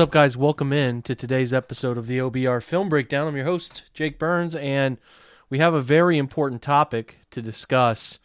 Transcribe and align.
What's 0.00 0.08
up, 0.08 0.12
guys? 0.12 0.34
Welcome 0.34 0.72
in 0.72 1.02
to 1.02 1.14
today's 1.14 1.52
episode 1.52 1.98
of 1.98 2.06
the 2.06 2.16
OBR 2.16 2.62
Film 2.62 2.88
Breakdown. 2.88 3.28
I'm 3.28 3.36
your 3.36 3.44
host, 3.44 3.82
Jake 3.92 4.18
Burns, 4.18 4.56
and 4.56 4.96
we 5.50 5.58
have 5.58 5.74
a 5.74 5.80
very 5.82 6.16
important 6.16 6.62
topic 6.62 7.18
to 7.32 7.42
discuss, 7.42 8.18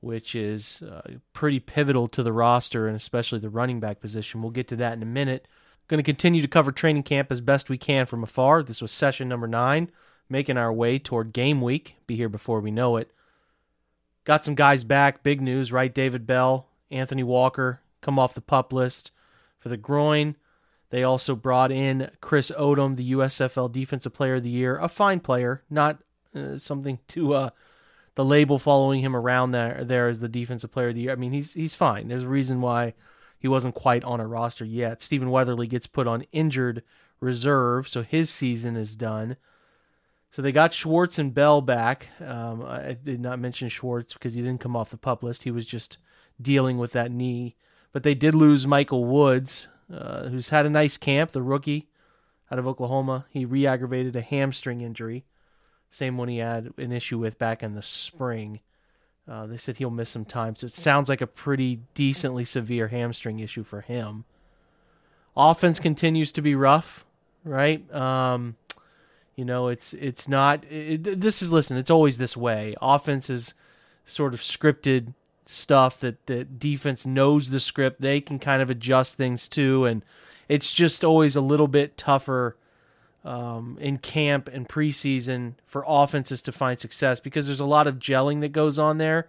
which 0.00 0.36
is 0.36 0.80
uh, 0.80 1.14
pretty 1.32 1.58
pivotal 1.58 2.06
to 2.06 2.22
the 2.22 2.32
roster 2.32 2.86
and 2.86 2.94
especially 2.94 3.40
the 3.40 3.50
running 3.50 3.80
back 3.80 4.00
position. 4.00 4.42
We'll 4.42 4.52
get 4.52 4.68
to 4.68 4.76
that 4.76 4.92
in 4.92 5.02
a 5.02 5.06
minute. 5.06 5.48
Going 5.88 5.98
to 5.98 6.04
continue 6.04 6.40
to 6.40 6.46
cover 6.46 6.70
training 6.70 7.02
camp 7.02 7.32
as 7.32 7.40
best 7.40 7.68
we 7.68 7.78
can 7.78 8.06
from 8.06 8.22
afar. 8.22 8.62
This 8.62 8.80
was 8.80 8.92
session 8.92 9.28
number 9.28 9.48
nine, 9.48 9.90
making 10.28 10.56
our 10.56 10.72
way 10.72 11.00
toward 11.00 11.32
game 11.32 11.60
week. 11.60 11.96
Be 12.06 12.14
here 12.14 12.28
before 12.28 12.60
we 12.60 12.70
know 12.70 12.96
it. 12.96 13.10
Got 14.22 14.44
some 14.44 14.54
guys 14.54 14.84
back. 14.84 15.24
Big 15.24 15.40
news, 15.40 15.72
right? 15.72 15.92
David 15.92 16.28
Bell, 16.28 16.68
Anthony 16.92 17.24
Walker 17.24 17.80
come 18.02 18.20
off 18.20 18.34
the 18.34 18.40
pup 18.40 18.72
list 18.72 19.10
for 19.58 19.68
the 19.68 19.76
groin. 19.76 20.36
They 20.90 21.02
also 21.02 21.34
brought 21.36 21.70
in 21.70 22.10
Chris 22.20 22.50
Odom, 22.58 22.96
the 22.96 23.12
USFL 23.12 23.70
Defensive 23.70 24.14
Player 24.14 24.36
of 24.36 24.42
the 24.42 24.50
Year, 24.50 24.78
a 24.78 24.88
fine 24.88 25.20
player, 25.20 25.62
not 25.68 25.98
uh, 26.34 26.56
something 26.58 26.98
to 27.08 27.34
uh, 27.34 27.50
the 28.14 28.24
label 28.24 28.58
following 28.58 29.00
him 29.00 29.14
around 29.14 29.50
there 29.50 29.84
there 29.84 30.08
as 30.08 30.20
the 30.20 30.28
Defensive 30.28 30.72
Player 30.72 30.88
of 30.88 30.94
the 30.94 31.02
Year. 31.02 31.12
I 31.12 31.16
mean, 31.16 31.32
he's 31.32 31.54
he's 31.54 31.74
fine. 31.74 32.08
There's 32.08 32.22
a 32.22 32.28
reason 32.28 32.60
why 32.60 32.94
he 33.38 33.48
wasn't 33.48 33.74
quite 33.74 34.02
on 34.04 34.20
a 34.20 34.26
roster 34.26 34.64
yet. 34.64 35.02
Stephen 35.02 35.30
Weatherly 35.30 35.66
gets 35.66 35.86
put 35.86 36.06
on 36.06 36.24
injured 36.32 36.82
reserve, 37.20 37.88
so 37.88 38.02
his 38.02 38.30
season 38.30 38.76
is 38.76 38.96
done. 38.96 39.36
So 40.30 40.42
they 40.42 40.52
got 40.52 40.72
Schwartz 40.72 41.18
and 41.18 41.32
Bell 41.32 41.60
back. 41.60 42.08
Um, 42.20 42.62
I 42.62 42.96
did 43.02 43.20
not 43.20 43.38
mention 43.38 43.68
Schwartz 43.68 44.12
because 44.12 44.34
he 44.34 44.42
didn't 44.42 44.60
come 44.60 44.76
off 44.76 44.90
the 44.90 44.96
pup 44.96 45.22
list. 45.22 45.44
He 45.44 45.50
was 45.50 45.66
just 45.66 45.98
dealing 46.40 46.78
with 46.78 46.92
that 46.92 47.10
knee. 47.10 47.56
But 47.92 48.02
they 48.02 48.14
did 48.14 48.34
lose 48.34 48.66
Michael 48.66 49.04
Woods, 49.04 49.68
uh, 49.92 50.28
who's 50.28 50.50
had 50.50 50.66
a 50.66 50.70
nice 50.70 50.96
camp, 50.96 51.30
the 51.30 51.42
rookie 51.42 51.88
out 52.50 52.58
of 52.58 52.66
Oklahoma. 52.66 53.26
He 53.30 53.44
re 53.44 53.66
aggravated 53.66 54.16
a 54.16 54.20
hamstring 54.20 54.80
injury, 54.80 55.24
same 55.90 56.16
one 56.16 56.28
he 56.28 56.38
had 56.38 56.72
an 56.76 56.92
issue 56.92 57.18
with 57.18 57.38
back 57.38 57.62
in 57.62 57.74
the 57.74 57.82
spring. 57.82 58.60
Uh, 59.28 59.46
they 59.46 59.58
said 59.58 59.76
he'll 59.76 59.90
miss 59.90 60.10
some 60.10 60.24
time, 60.24 60.56
so 60.56 60.64
it 60.64 60.72
sounds 60.72 61.08
like 61.08 61.20
a 61.20 61.26
pretty 61.26 61.80
decently 61.94 62.44
severe 62.44 62.88
hamstring 62.88 63.40
issue 63.40 63.62
for 63.62 63.82
him. 63.82 64.24
Offense 65.36 65.78
continues 65.78 66.32
to 66.32 66.42
be 66.42 66.54
rough, 66.54 67.04
right? 67.44 67.92
Um, 67.94 68.56
you 69.36 69.44
know, 69.44 69.68
it's 69.68 69.92
it's 69.94 70.26
not. 70.28 70.64
It, 70.70 71.20
this 71.20 71.42
is 71.42 71.52
listen. 71.52 71.76
It's 71.76 71.90
always 71.90 72.18
this 72.18 72.36
way. 72.36 72.74
Offense 72.82 73.30
is 73.30 73.54
sort 74.04 74.34
of 74.34 74.40
scripted 74.40 75.14
stuff 75.50 75.98
that 76.00 76.26
the 76.26 76.44
defense 76.44 77.06
knows 77.06 77.48
the 77.48 77.58
script. 77.58 78.02
They 78.02 78.20
can 78.20 78.38
kind 78.38 78.60
of 78.60 78.68
adjust 78.68 79.16
things 79.16 79.48
too, 79.48 79.86
and 79.86 80.04
it's 80.46 80.74
just 80.74 81.04
always 81.04 81.36
a 81.36 81.40
little 81.40 81.68
bit 81.68 81.96
tougher 81.96 82.54
um, 83.24 83.78
in 83.80 83.96
camp 83.96 84.50
and 84.52 84.68
preseason 84.68 85.54
for 85.66 85.84
offenses 85.88 86.42
to 86.42 86.52
find 86.52 86.78
success 86.78 87.18
because 87.18 87.46
there's 87.46 87.60
a 87.60 87.64
lot 87.64 87.86
of 87.86 87.98
gelling 87.98 88.42
that 88.42 88.52
goes 88.52 88.78
on 88.78 88.98
there, 88.98 89.28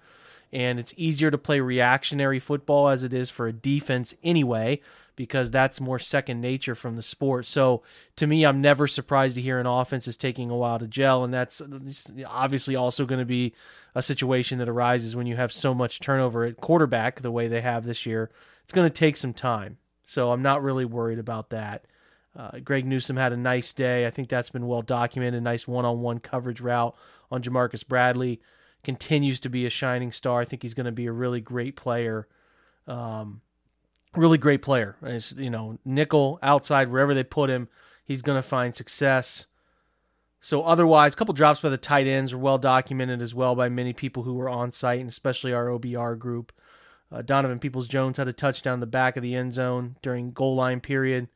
and 0.51 0.77
it's 0.77 0.94
easier 0.97 1.31
to 1.31 1.38
play 1.38 1.61
reactionary 1.61 2.39
football 2.39 2.89
as 2.89 3.05
it 3.05 3.13
is 3.13 3.29
for 3.29 3.47
a 3.47 3.53
defense 3.53 4.13
anyway 4.21 4.81
because 5.15 5.49
that's 5.51 5.81
more 5.81 5.99
second 5.99 6.41
nature 6.41 6.75
from 6.75 6.97
the 6.97 7.01
sport. 7.01 7.45
So 7.45 7.81
to 8.17 8.27
me, 8.27 8.45
I'm 8.45 8.61
never 8.61 8.88
surprised 8.88 9.35
to 9.35 9.41
hear 9.41 9.59
an 9.59 9.67
offense 9.67 10.07
is 10.07 10.17
taking 10.17 10.49
a 10.49 10.55
while 10.55 10.79
to 10.79 10.88
gel, 10.88 11.23
and 11.23 11.33
that's 11.33 11.61
obviously 12.25 12.75
also 12.75 13.05
going 13.05 13.19
to 13.19 13.25
be 13.25 13.53
a 13.99 14.01
situation 14.01 14.57
that 14.57 14.69
arises 14.69 15.15
when 15.15 15.27
you 15.27 15.35
have 15.35 15.53
so 15.53 15.73
much 15.73 15.99
turnover 15.99 16.45
at 16.45 16.57
quarterback 16.57 17.21
the 17.21 17.31
way 17.31 17.47
they 17.47 17.61
have 17.61 17.85
this 17.85 18.05
year. 18.05 18.31
It's 18.63 18.73
going 18.73 18.89
to 18.89 18.93
take 18.93 19.17
some 19.17 19.33
time. 19.33 19.77
So 20.03 20.31
I'm 20.31 20.41
not 20.41 20.63
really 20.63 20.85
worried 20.85 21.19
about 21.19 21.51
that. 21.51 21.85
Uh, 22.35 22.59
Greg 22.59 22.85
Newsom 22.85 23.17
had 23.17 23.33
a 23.33 23.38
nice 23.38 23.73
day. 23.73 24.07
I 24.07 24.09
think 24.09 24.29
that's 24.29 24.49
been 24.49 24.67
well 24.67 24.81
documented. 24.81 25.43
Nice 25.43 25.67
one-on-one 25.67 26.19
coverage 26.19 26.61
route 26.61 26.95
on 27.29 27.43
Jamarcus 27.43 27.88
Bradley. 27.88 28.41
Continues 28.83 29.39
to 29.41 29.49
be 29.49 29.65
a 29.65 29.69
shining 29.69 30.11
star. 30.11 30.39
I 30.39 30.45
think 30.45 30.61
he's 30.61 30.73
going 30.73 30.85
to 30.85 30.91
be 30.91 31.07
a 31.07 31.11
really 31.11 31.41
great 31.41 31.75
player. 31.75 32.27
Um, 32.88 33.41
really 34.15 34.38
great 34.38 34.61
player. 34.61 34.95
It's, 35.03 35.33
you 35.33 35.49
know, 35.49 35.77
nickel 35.83 36.39
outside 36.41 36.89
wherever 36.89 37.13
they 37.13 37.23
put 37.23 37.49
him, 37.49 37.67
he's 38.05 38.21
going 38.21 38.41
to 38.41 38.47
find 38.47 38.75
success. 38.75 39.47
So 40.41 40.61
otherwise, 40.61 41.13
a 41.13 41.17
couple 41.17 41.33
drops 41.33 41.61
by 41.61 41.69
the 41.69 41.77
tight 41.77 42.07
ends 42.07 42.31
are 42.31 42.38
well 42.38 42.57
documented 42.57 43.22
as 43.22 43.35
well 43.35 43.55
by 43.55 43.67
many 43.69 43.94
people 43.94 44.23
who 44.23 44.35
were 44.35 44.50
on 44.50 44.72
site, 44.72 45.00
and 45.00 45.09
especially 45.09 45.53
our 45.53 45.67
OBR 45.67 46.17
group. 46.17 46.53
Uh, 47.11 47.22
Donovan 47.22 47.59
Peoples 47.59 47.88
Jones 47.88 48.17
had 48.17 48.27
a 48.27 48.33
touchdown 48.33 48.75
in 48.75 48.79
the 48.79 48.85
back 48.85 49.17
of 49.17 49.23
the 49.23 49.35
end 49.35 49.53
zone 49.53 49.97
during 50.01 50.31
goal 50.31 50.55
line 50.55 50.79
period. 50.79 51.27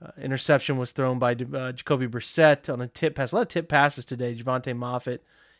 Uh, 0.00 0.12
interception 0.22 0.78
was 0.78 0.92
thrown 0.92 1.18
by 1.18 1.32
uh, 1.32 1.72
Jacoby 1.72 2.06
Brissett 2.06 2.72
on 2.72 2.80
a 2.80 2.86
tip 2.86 3.16
pass. 3.16 3.32
A 3.32 3.36
lot 3.36 3.42
of 3.42 3.48
tip 3.48 3.68
passes 3.68 4.04
today. 4.04 4.34
Jovante 4.34 4.72
Moffatt 4.72 5.18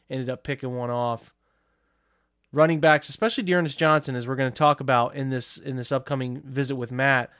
ended 0.08 0.30
up 0.30 0.44
picking 0.44 0.76
one 0.76 0.90
off 0.90 1.34
running 2.52 2.80
backs, 2.80 3.08
especially 3.08 3.44
D'Ernest 3.44 3.78
Johnson, 3.78 4.14
as 4.14 4.26
we're 4.26 4.36
going 4.36 4.52
to 4.52 4.56
talk 4.56 4.80
about 4.80 5.14
in 5.14 5.30
this 5.30 5.58
in 5.58 5.76
this 5.76 5.92
upcoming 5.92 6.40
visit 6.42 6.76
with 6.76 6.92
Matt, 6.92 7.30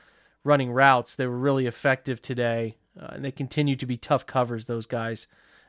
running 0.43 0.71
routes. 0.71 1.15
They 1.15 1.27
were 1.27 1.37
really 1.37 1.65
effective 1.65 2.21
today, 2.21 2.75
uh, 2.99 3.11
and 3.11 3.23
they 3.23 3.31
continue 3.31 3.75
to 3.75 3.85
be 3.85 3.97
tough 3.97 4.25
covers. 4.25 4.65
Those 4.65 4.85
guys 4.85 5.27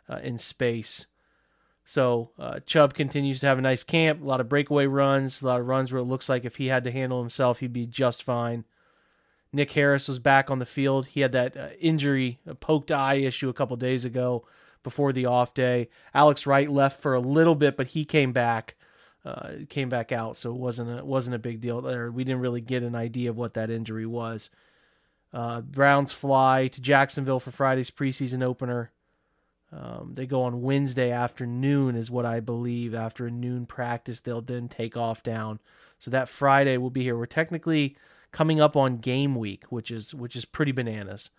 uh, 0.08 0.18
in 0.22 0.38
space. 0.38 1.06
So 1.84 2.30
uh, 2.38 2.60
Chubb 2.66 2.94
continues 2.94 3.40
to 3.40 3.46
have 3.46 3.58
a 3.58 3.62
nice 3.62 3.82
camp, 3.82 4.22
a 4.22 4.24
lot 4.24 4.40
of 4.40 4.48
breakaway 4.48 4.86
runs, 4.86 5.42
a 5.42 5.46
lot 5.46 5.60
of 5.60 5.66
runs 5.66 5.92
where 5.92 6.00
it 6.00 6.04
looks 6.04 6.28
like 6.28 6.44
if 6.44 6.56
he 6.56 6.66
had 6.66 6.84
to 6.84 6.92
handle 6.92 7.20
himself, 7.20 7.60
he'd 7.60 7.72
be 7.72 7.86
just 7.86 8.22
fine. 8.22 8.64
Nick 9.52 9.72
Harris 9.72 10.06
was 10.06 10.20
back 10.20 10.50
on 10.50 10.60
the 10.60 10.66
field. 10.66 11.06
He 11.06 11.20
had 11.20 11.32
that 11.32 11.56
uh, 11.56 11.68
injury, 11.80 12.38
a 12.46 12.54
poked 12.54 12.92
eye 12.92 13.16
issue 13.16 13.48
a 13.48 13.54
couple 13.54 13.76
days 13.76 14.04
ago 14.04 14.44
before 14.82 15.12
the 15.12 15.26
off 15.26 15.52
day. 15.52 15.88
Alex 16.14 16.46
Wright 16.46 16.70
left 16.70 17.02
for 17.02 17.14
a 17.14 17.20
little 17.20 17.56
bit, 17.56 17.76
but 17.76 17.88
he 17.88 18.04
came 18.04 18.32
back 18.32 18.76
uh, 19.24 19.50
came 19.68 19.88
back 19.88 20.12
out, 20.12 20.36
so 20.36 20.50
it 20.50 20.56
wasn't 20.56 20.98
a, 20.98 21.04
wasn't 21.04 21.36
a 21.36 21.38
big 21.38 21.60
deal 21.60 21.80
there. 21.82 22.10
We 22.10 22.24
didn't 22.24 22.40
really 22.40 22.62
get 22.62 22.82
an 22.82 22.94
idea 22.94 23.30
of 23.30 23.36
what 23.36 23.54
that 23.54 23.70
injury 23.70 24.06
was. 24.06 24.48
Uh, 25.32 25.60
Browns 25.60 26.12
fly 26.12 26.68
to 26.68 26.80
Jacksonville 26.80 27.40
for 27.40 27.50
Friday's 27.50 27.90
preseason 27.90 28.42
opener. 28.42 28.90
Um, 29.72 30.12
they 30.14 30.26
go 30.26 30.42
on 30.42 30.62
Wednesday 30.62 31.12
afternoon, 31.12 31.94
is 31.94 32.10
what 32.10 32.26
I 32.26 32.40
believe. 32.40 32.94
After 32.94 33.26
a 33.26 33.30
noon 33.30 33.66
practice, 33.66 34.20
they'll 34.20 34.40
then 34.40 34.68
take 34.68 34.96
off 34.96 35.22
down. 35.22 35.60
So 35.98 36.10
that 36.10 36.28
Friday 36.28 36.76
will 36.76 36.90
be 36.90 37.04
here. 37.04 37.16
We're 37.16 37.26
technically 37.26 37.96
coming 38.32 38.60
up 38.60 38.76
on 38.76 38.98
game 38.98 39.36
week, 39.36 39.64
which 39.68 39.90
is 39.90 40.14
which 40.14 40.34
is 40.34 40.44
pretty 40.44 40.72
bananas. 40.72 41.30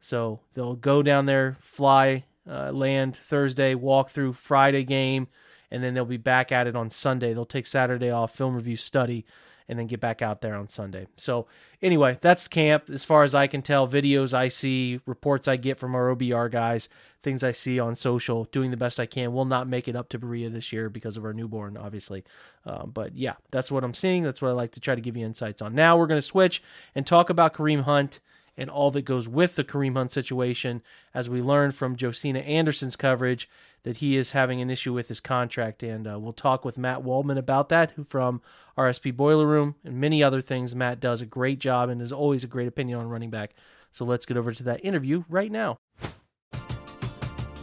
So 0.00 0.40
they'll 0.54 0.76
go 0.76 1.02
down 1.02 1.26
there, 1.26 1.56
fly, 1.60 2.24
uh, 2.48 2.70
land 2.72 3.16
Thursday, 3.16 3.74
walk 3.74 4.10
through 4.10 4.34
Friday 4.34 4.84
game, 4.84 5.28
and 5.70 5.82
then 5.82 5.94
they'll 5.94 6.04
be 6.04 6.16
back 6.16 6.52
at 6.52 6.66
it 6.66 6.76
on 6.76 6.90
Sunday. 6.90 7.34
They'll 7.34 7.44
take 7.44 7.66
Saturday 7.66 8.10
off, 8.10 8.34
film 8.34 8.54
review, 8.54 8.76
study, 8.76 9.26
and 9.68 9.78
then 9.78 9.86
get 9.86 10.00
back 10.00 10.22
out 10.22 10.40
there 10.40 10.54
on 10.54 10.68
Sunday. 10.68 11.06
So 11.16 11.46
anyway, 11.82 12.18
that's 12.20 12.48
camp 12.48 12.88
as 12.90 13.04
far 13.04 13.24
as 13.24 13.34
I 13.34 13.46
can 13.46 13.62
tell. 13.62 13.88
Videos 13.88 14.32
I 14.32 14.48
see, 14.48 15.00
reports 15.06 15.48
I 15.48 15.56
get 15.56 15.78
from 15.78 15.94
our 15.94 16.14
OBR 16.14 16.50
guys, 16.50 16.88
things 17.22 17.42
I 17.42 17.50
see 17.50 17.80
on 17.80 17.94
social, 17.96 18.44
doing 18.46 18.70
the 18.70 18.76
best 18.76 19.00
I 19.00 19.06
can. 19.06 19.32
Will 19.32 19.44
not 19.44 19.68
make 19.68 19.88
it 19.88 19.96
up 19.96 20.08
to 20.10 20.18
Berea 20.18 20.50
this 20.50 20.72
year 20.72 20.88
because 20.88 21.16
of 21.16 21.24
our 21.24 21.32
newborn, 21.32 21.76
obviously. 21.76 22.24
Um, 22.64 22.90
but 22.94 23.16
yeah, 23.16 23.34
that's 23.50 23.70
what 23.70 23.84
I'm 23.84 23.94
seeing. 23.94 24.22
That's 24.22 24.40
what 24.40 24.48
I 24.48 24.52
like 24.52 24.72
to 24.72 24.80
try 24.80 24.94
to 24.94 25.00
give 25.00 25.16
you 25.16 25.26
insights 25.26 25.62
on. 25.62 25.74
Now 25.74 25.96
we're 25.96 26.06
going 26.06 26.18
to 26.18 26.22
switch 26.22 26.62
and 26.94 27.06
talk 27.06 27.30
about 27.30 27.54
Kareem 27.54 27.82
Hunt 27.82 28.20
and 28.56 28.70
all 28.70 28.90
that 28.92 29.02
goes 29.02 29.28
with 29.28 29.56
the 29.56 29.64
Kareem 29.64 29.94
Hunt 29.94 30.12
situation, 30.12 30.82
as 31.12 31.28
we 31.28 31.42
learned 31.42 31.74
from 31.74 31.96
Josina 31.96 32.40
Anderson's 32.40 32.96
coverage 32.96 33.48
that 33.82 33.98
he 33.98 34.16
is 34.16 34.32
having 34.32 34.60
an 34.60 34.70
issue 34.70 34.92
with 34.92 35.08
his 35.08 35.20
contract. 35.20 35.82
And 35.82 36.08
uh, 36.08 36.18
we'll 36.18 36.32
talk 36.32 36.64
with 36.64 36.78
Matt 36.78 37.02
Waldman 37.02 37.38
about 37.38 37.68
that 37.68 37.92
from 38.08 38.40
RSP 38.76 39.14
Boiler 39.14 39.46
Room 39.46 39.76
and 39.84 40.00
many 40.00 40.22
other 40.22 40.40
things. 40.40 40.74
Matt 40.74 41.00
does 41.00 41.20
a 41.20 41.26
great 41.26 41.58
job 41.58 41.88
and 41.88 42.02
is 42.02 42.12
always 42.12 42.44
a 42.44 42.48
great 42.48 42.68
opinion 42.68 42.98
on 42.98 43.08
running 43.08 43.30
back. 43.30 43.54
So 43.92 44.04
let's 44.04 44.26
get 44.26 44.36
over 44.36 44.52
to 44.52 44.62
that 44.64 44.84
interview 44.84 45.24
right 45.28 45.50
now. 45.50 45.78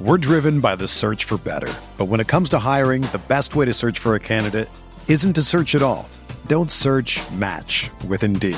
We're 0.01 0.17
driven 0.17 0.59
by 0.59 0.75
the 0.75 0.87
search 0.87 1.25
for 1.25 1.37
better. 1.37 1.71
But 1.97 2.05
when 2.05 2.19
it 2.19 2.27
comes 2.27 2.49
to 2.49 2.59
hiring, 2.59 3.01
the 3.03 3.21
best 3.27 3.55
way 3.55 3.65
to 3.65 3.73
search 3.73 3.99
for 3.99 4.15
a 4.15 4.19
candidate 4.19 4.69
isn't 5.07 5.33
to 5.33 5.43
search 5.43 5.75
at 5.75 5.83
all. 5.83 6.09
Don't 6.47 6.71
search 6.71 7.19
match 7.31 7.89
with 8.07 8.23
Indeed. 8.23 8.57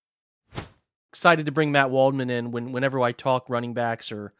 excited 1.11 1.45
to 1.45 1.51
bring 1.51 1.71
Matt 1.71 1.89
Waldman 1.89 2.29
in 2.29 2.51
when 2.51 2.71
whenever 2.71 3.01
I 3.01 3.11
talk 3.11 3.49
running 3.49 3.73
backs 3.73 4.11
or 4.11 4.33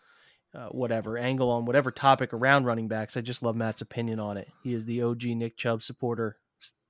uh, 0.56 0.68
whatever 0.68 1.18
angle 1.18 1.50
on 1.50 1.66
whatever 1.66 1.92
topic 1.92 2.34
around 2.34 2.66
running 2.66 2.88
backs. 2.88 3.16
I 3.18 3.22
just 3.22 3.44
love 3.44 3.56
Matt's 3.56 3.82
opinion 3.82 4.20
on 4.20 4.38
it. 4.38 4.48
He 4.64 4.74
is 4.74 4.86
the 4.86 5.02
OG 5.02 5.24
Nick 5.26 5.58
Chubb 5.58 5.82
supporter, 5.82 6.38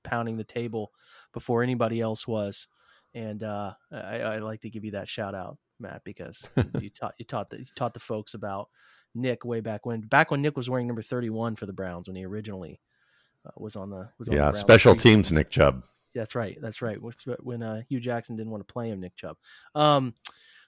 pounding 0.02 0.36
the 0.36 0.44
table 0.44 0.90
before 1.32 1.62
anybody 1.62 2.00
else 2.00 2.26
was, 2.26 2.68
and 3.14 3.42
uh, 3.42 3.72
I, 3.92 4.20
I, 4.20 4.38
like 4.38 4.60
to 4.62 4.70
give 4.70 4.84
you 4.84 4.92
that 4.92 5.08
shout 5.08 5.34
out, 5.34 5.58
Matt, 5.78 6.02
because 6.04 6.48
you 6.80 6.90
taught 6.90 7.14
you 7.18 7.24
taught 7.24 7.50
the 7.50 7.58
you 7.58 7.66
taught 7.74 7.94
the 7.94 8.00
folks 8.00 8.34
about 8.34 8.68
Nick 9.14 9.44
way 9.44 9.60
back 9.60 9.86
when 9.86 10.02
back 10.02 10.30
when 10.30 10.42
Nick 10.42 10.56
was 10.56 10.70
wearing 10.70 10.86
number 10.86 11.02
thirty 11.02 11.30
one 11.30 11.56
for 11.56 11.66
the 11.66 11.72
Browns 11.72 12.08
when 12.08 12.16
he 12.16 12.24
originally 12.24 12.80
uh, 13.46 13.50
was 13.56 13.76
on 13.76 13.90
the 13.90 14.08
was 14.18 14.28
on 14.28 14.36
yeah 14.36 14.50
the 14.50 14.58
special 14.58 14.94
teams 14.94 15.32
Nick 15.32 15.50
Chubb. 15.50 15.82
That's 16.14 16.34
right. 16.34 16.58
That's 16.60 16.82
right. 16.82 16.98
When 17.40 17.62
uh, 17.62 17.82
Hue 17.88 18.00
Jackson 18.00 18.36
didn't 18.36 18.50
want 18.52 18.66
to 18.66 18.72
play 18.72 18.90
him, 18.90 19.00
Nick 19.00 19.16
Chubb. 19.16 19.36
Um, 19.74 20.14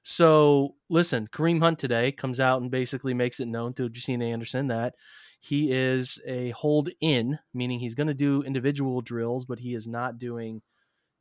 so 0.02 0.74
listen, 0.88 1.28
Kareem 1.32 1.60
Hunt 1.60 1.78
today 1.78 2.12
comes 2.12 2.40
out 2.40 2.62
and 2.62 2.70
basically 2.70 3.14
makes 3.14 3.40
it 3.40 3.48
known 3.48 3.72
to 3.74 3.88
Josina 3.88 4.26
Anderson 4.26 4.68
that 4.68 4.94
he 5.40 5.72
is 5.72 6.18
a 6.26 6.50
hold 6.50 6.88
in, 7.02 7.38
meaning 7.52 7.78
he's 7.78 7.94
going 7.94 8.06
to 8.06 8.14
do 8.14 8.42
individual 8.42 9.02
drills, 9.02 9.44
but 9.44 9.58
he 9.58 9.74
is 9.74 9.86
not 9.86 10.16
doing 10.16 10.62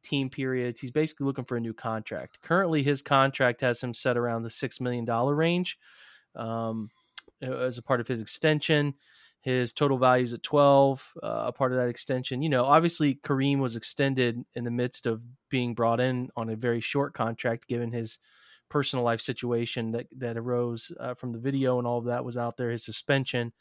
team 0.03 0.29
periods. 0.29 0.79
He's 0.79 0.91
basically 0.91 1.25
looking 1.25 1.45
for 1.45 1.57
a 1.57 1.61
new 1.61 1.73
contract. 1.73 2.39
Currently, 2.41 2.83
his 2.83 3.01
contract 3.01 3.61
has 3.61 3.81
him 3.81 3.93
set 3.93 4.17
around 4.17 4.43
the 4.43 4.49
six 4.49 4.79
million 4.79 5.05
dollar 5.05 5.35
range 5.35 5.77
um, 6.35 6.89
as 7.41 7.77
a 7.77 7.83
part 7.83 7.99
of 7.99 8.07
his 8.07 8.21
extension. 8.21 8.93
His 9.43 9.73
total 9.73 9.97
value 9.97 10.23
is 10.23 10.33
at 10.33 10.41
12, 10.41 11.13
uh, 11.21 11.43
a 11.47 11.51
part 11.51 11.73
of 11.73 11.77
that 11.77 11.89
extension. 11.89 12.41
You 12.41 12.47
know, 12.47 12.63
obviously 12.63 13.15
Kareem 13.15 13.59
was 13.59 13.75
extended 13.75 14.43
in 14.55 14.63
the 14.63 14.71
midst 14.71 15.05
of 15.05 15.21
being 15.49 15.73
brought 15.73 15.99
in 15.99 16.29
on 16.37 16.49
a 16.49 16.55
very 16.55 16.79
short 16.79 17.13
contract, 17.13 17.67
given 17.67 17.91
his 17.91 18.19
personal 18.69 19.03
life 19.03 19.19
situation 19.19 19.91
that, 19.91 20.07
that 20.17 20.37
arose 20.37 20.93
uh, 20.97 21.13
from 21.13 21.33
the 21.33 21.39
video 21.39 21.77
and 21.77 21.85
all 21.85 21.99
of 21.99 22.05
that 22.05 22.23
was 22.23 22.37
out 22.37 22.55
there, 22.55 22.71
his 22.71 22.85
suspension. 22.85 23.51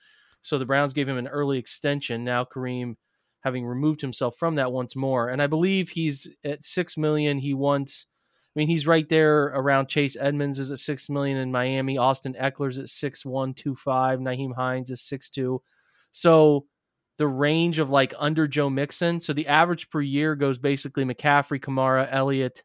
So 0.40 0.56
the 0.56 0.64
Browns 0.64 0.92
gave 0.92 1.08
him 1.08 1.18
an 1.18 1.26
early 1.26 1.58
extension. 1.58 2.22
Now 2.22 2.44
Kareem, 2.44 2.94
having 3.40 3.66
removed 3.66 4.00
himself 4.00 4.36
from 4.36 4.54
that 4.54 4.70
once 4.70 4.94
more, 4.94 5.30
and 5.30 5.42
I 5.42 5.48
believe 5.48 5.88
he's 5.88 6.28
at 6.44 6.64
six 6.64 6.96
million. 6.96 7.38
He 7.38 7.54
wants, 7.54 8.06
I 8.54 8.58
mean, 8.58 8.68
he's 8.68 8.86
right 8.86 9.08
there 9.08 9.44
around 9.44 9.88
Chase 9.88 10.16
Edmonds 10.20 10.58
is 10.58 10.70
at 10.70 10.78
six 10.78 11.08
million 11.08 11.38
in 11.38 11.50
Miami. 11.50 11.96
Austin 11.96 12.34
Ekeler's 12.34 12.78
at 12.78 12.88
six 12.88 13.24
one 13.24 13.54
two 13.54 13.74
five. 13.74 14.18
Nyheim 14.18 14.54
Hines 14.54 14.90
is 14.90 15.00
six 15.00 15.30
two. 15.30 15.62
So 16.10 16.66
the 17.16 17.26
range 17.26 17.78
of 17.78 17.88
like 17.88 18.12
under 18.18 18.46
Joe 18.46 18.68
Mixon. 18.68 19.20
So 19.20 19.32
the 19.32 19.46
average 19.46 19.88
per 19.88 20.02
year 20.02 20.34
goes 20.34 20.58
basically 20.58 21.04
McCaffrey, 21.04 21.60
Kamara, 21.60 22.08
Elliott, 22.10 22.62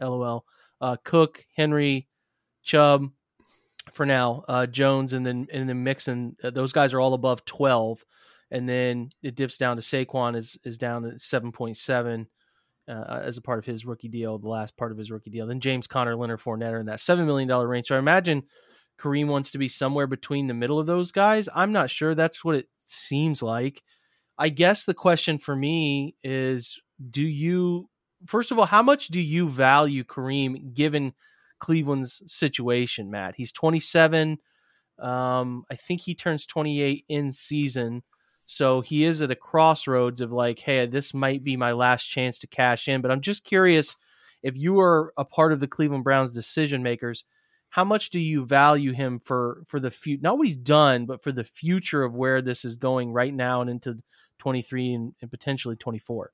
LOL, 0.00 0.44
uh, 0.80 0.96
Cook, 1.04 1.44
Henry, 1.54 2.08
Chubb 2.62 3.10
for 3.92 4.06
now, 4.06 4.42
uh, 4.48 4.66
Jones, 4.66 5.12
and 5.12 5.24
then 5.24 5.46
and 5.52 5.68
then 5.68 5.82
Mixon. 5.82 6.36
Uh, 6.42 6.50
those 6.50 6.72
guys 6.72 6.94
are 6.94 7.00
all 7.00 7.14
above 7.14 7.44
twelve, 7.44 8.04
and 8.50 8.66
then 8.66 9.10
it 9.22 9.34
dips 9.34 9.58
down 9.58 9.76
to 9.76 9.82
Saquon 9.82 10.34
is 10.34 10.58
is 10.64 10.78
down 10.78 11.04
at 11.04 11.20
seven 11.20 11.52
point 11.52 11.76
seven. 11.76 12.26
Uh, 12.88 13.20
as 13.24 13.36
a 13.36 13.42
part 13.42 13.58
of 13.58 13.64
his 13.64 13.84
rookie 13.84 14.08
deal, 14.08 14.38
the 14.38 14.48
last 14.48 14.76
part 14.76 14.92
of 14.92 14.98
his 14.98 15.10
rookie 15.10 15.30
deal. 15.30 15.46
Then 15.46 15.58
James 15.58 15.88
Conner, 15.88 16.14
Leonard 16.14 16.40
Fournette 16.40 16.72
are 16.72 16.78
in 16.78 16.86
that 16.86 17.00
seven 17.00 17.26
million 17.26 17.48
dollar 17.48 17.66
range. 17.66 17.88
So 17.88 17.96
I 17.96 17.98
imagine 17.98 18.44
Kareem 18.98 19.26
wants 19.26 19.50
to 19.50 19.58
be 19.58 19.68
somewhere 19.68 20.06
between 20.06 20.46
the 20.46 20.54
middle 20.54 20.78
of 20.78 20.86
those 20.86 21.12
guys. 21.12 21.48
I'm 21.54 21.72
not 21.72 21.90
sure. 21.90 22.14
That's 22.14 22.44
what 22.44 22.56
it 22.56 22.68
seems 22.84 23.42
like. 23.42 23.82
I 24.38 24.48
guess 24.48 24.84
the 24.84 24.94
question 24.94 25.38
for 25.38 25.56
me 25.56 26.14
is 26.22 26.80
do 27.10 27.22
you, 27.22 27.88
first 28.26 28.52
of 28.52 28.58
all, 28.58 28.66
how 28.66 28.82
much 28.82 29.08
do 29.08 29.20
you 29.20 29.48
value 29.48 30.04
Kareem 30.04 30.74
given 30.74 31.12
Cleveland's 31.58 32.22
situation, 32.26 33.10
Matt? 33.10 33.34
He's 33.36 33.52
27. 33.52 34.38
Um, 34.98 35.64
I 35.70 35.74
think 35.74 36.02
he 36.02 36.14
turns 36.14 36.46
28 36.46 37.04
in 37.08 37.32
season. 37.32 38.02
So 38.46 38.80
he 38.80 39.04
is 39.04 39.22
at 39.22 39.30
a 39.30 39.36
crossroads 39.36 40.20
of 40.20 40.32
like, 40.32 40.58
hey, 40.58 40.86
this 40.86 41.12
might 41.12 41.44
be 41.44 41.56
my 41.56 41.72
last 41.72 42.04
chance 42.04 42.38
to 42.38 42.46
cash 42.46 42.88
in. 42.88 43.02
But 43.02 43.10
I'm 43.10 43.20
just 43.20 43.44
curious 43.44 43.96
if 44.42 44.56
you 44.56 44.80
are 44.80 45.12
a 45.16 45.24
part 45.24 45.52
of 45.52 45.60
the 45.60 45.66
Cleveland 45.66 46.04
Browns 46.04 46.30
decision 46.30 46.82
makers, 46.82 47.24
how 47.70 47.84
much 47.84 48.10
do 48.10 48.18
you 48.18 48.46
value 48.46 48.92
him 48.92 49.20
for 49.24 49.62
for 49.66 49.80
the 49.80 49.90
future 49.90 50.22
not 50.22 50.38
what 50.38 50.46
he's 50.46 50.56
done 50.56 51.04
but 51.04 51.22
for 51.22 51.32
the 51.32 51.44
future 51.44 52.02
of 52.02 52.14
where 52.14 52.40
this 52.40 52.64
is 52.64 52.76
going 52.76 53.12
right 53.12 53.34
now 53.34 53.60
and 53.60 53.68
into 53.68 53.98
23 54.38 54.94
and, 54.94 55.12
and 55.20 55.30
potentially 55.30 55.76
24 55.76 56.32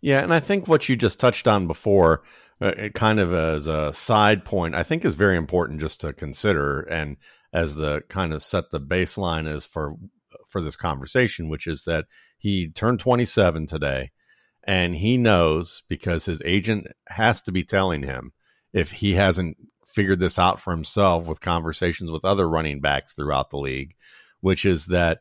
yeah 0.00 0.20
and 0.20 0.32
i 0.32 0.40
think 0.40 0.66
what 0.66 0.88
you 0.88 0.96
just 0.96 1.20
touched 1.20 1.46
on 1.46 1.66
before 1.66 2.22
uh, 2.60 2.88
kind 2.94 3.18
of 3.20 3.32
as 3.34 3.66
a 3.66 3.92
side 3.92 4.44
point 4.44 4.74
i 4.74 4.82
think 4.82 5.04
is 5.04 5.14
very 5.14 5.36
important 5.36 5.80
just 5.80 6.00
to 6.00 6.12
consider 6.12 6.80
and 6.80 7.16
as 7.52 7.74
the 7.74 8.00
kind 8.08 8.32
of 8.32 8.42
set 8.42 8.70
the 8.70 8.80
baseline 8.80 9.46
is 9.46 9.64
for 9.64 9.96
for 10.52 10.60
this 10.60 10.76
conversation 10.76 11.48
which 11.48 11.66
is 11.66 11.84
that 11.84 12.04
he 12.38 12.68
turned 12.68 13.00
27 13.00 13.66
today 13.66 14.10
and 14.64 14.96
he 14.96 15.16
knows 15.16 15.82
because 15.88 16.24
his 16.24 16.42
agent 16.44 16.86
has 17.08 17.40
to 17.42 17.52
be 17.52 17.64
telling 17.64 18.02
him 18.02 18.32
if 18.72 18.92
he 18.92 19.14
hasn't 19.14 19.56
figured 19.86 20.20
this 20.20 20.38
out 20.38 20.60
for 20.60 20.70
himself 20.70 21.26
with 21.26 21.40
conversations 21.40 22.10
with 22.10 22.24
other 22.24 22.48
running 22.48 22.80
backs 22.80 23.12
throughout 23.12 23.50
the 23.50 23.58
league, 23.58 23.94
which 24.40 24.64
is 24.64 24.86
that 24.86 25.20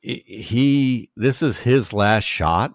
he 0.00 1.10
this 1.16 1.42
is 1.42 1.60
his 1.60 1.92
last 1.92 2.24
shot 2.24 2.72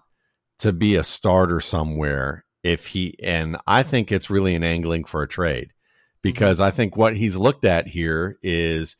to 0.60 0.72
be 0.72 0.94
a 0.94 1.02
starter 1.02 1.60
somewhere 1.60 2.44
if 2.62 2.86
he 2.88 3.16
and 3.22 3.56
I 3.66 3.82
think 3.82 4.12
it's 4.12 4.30
really 4.30 4.54
an 4.54 4.62
angling 4.62 5.04
for 5.04 5.22
a 5.22 5.28
trade 5.28 5.68
mm-hmm. 5.68 6.18
because 6.22 6.60
I 6.60 6.70
think 6.70 6.96
what 6.96 7.16
he's 7.16 7.36
looked 7.36 7.64
at 7.64 7.88
here 7.88 8.36
is 8.42 8.96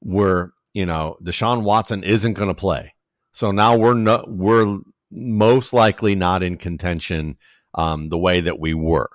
where 0.00 0.52
you 0.72 0.86
know 0.86 1.16
Deshaun 1.22 1.62
Watson 1.62 2.04
isn't 2.04 2.34
going 2.34 2.48
to 2.48 2.54
play. 2.54 2.94
So 3.32 3.50
now 3.50 3.76
we're 3.76 3.94
not 3.94 4.30
we're 4.30 4.78
most 5.10 5.72
likely 5.72 6.14
not 6.14 6.42
in 6.42 6.56
contention 6.56 7.36
um, 7.74 8.08
the 8.08 8.18
way 8.18 8.40
that 8.40 8.58
we 8.58 8.74
were. 8.74 9.10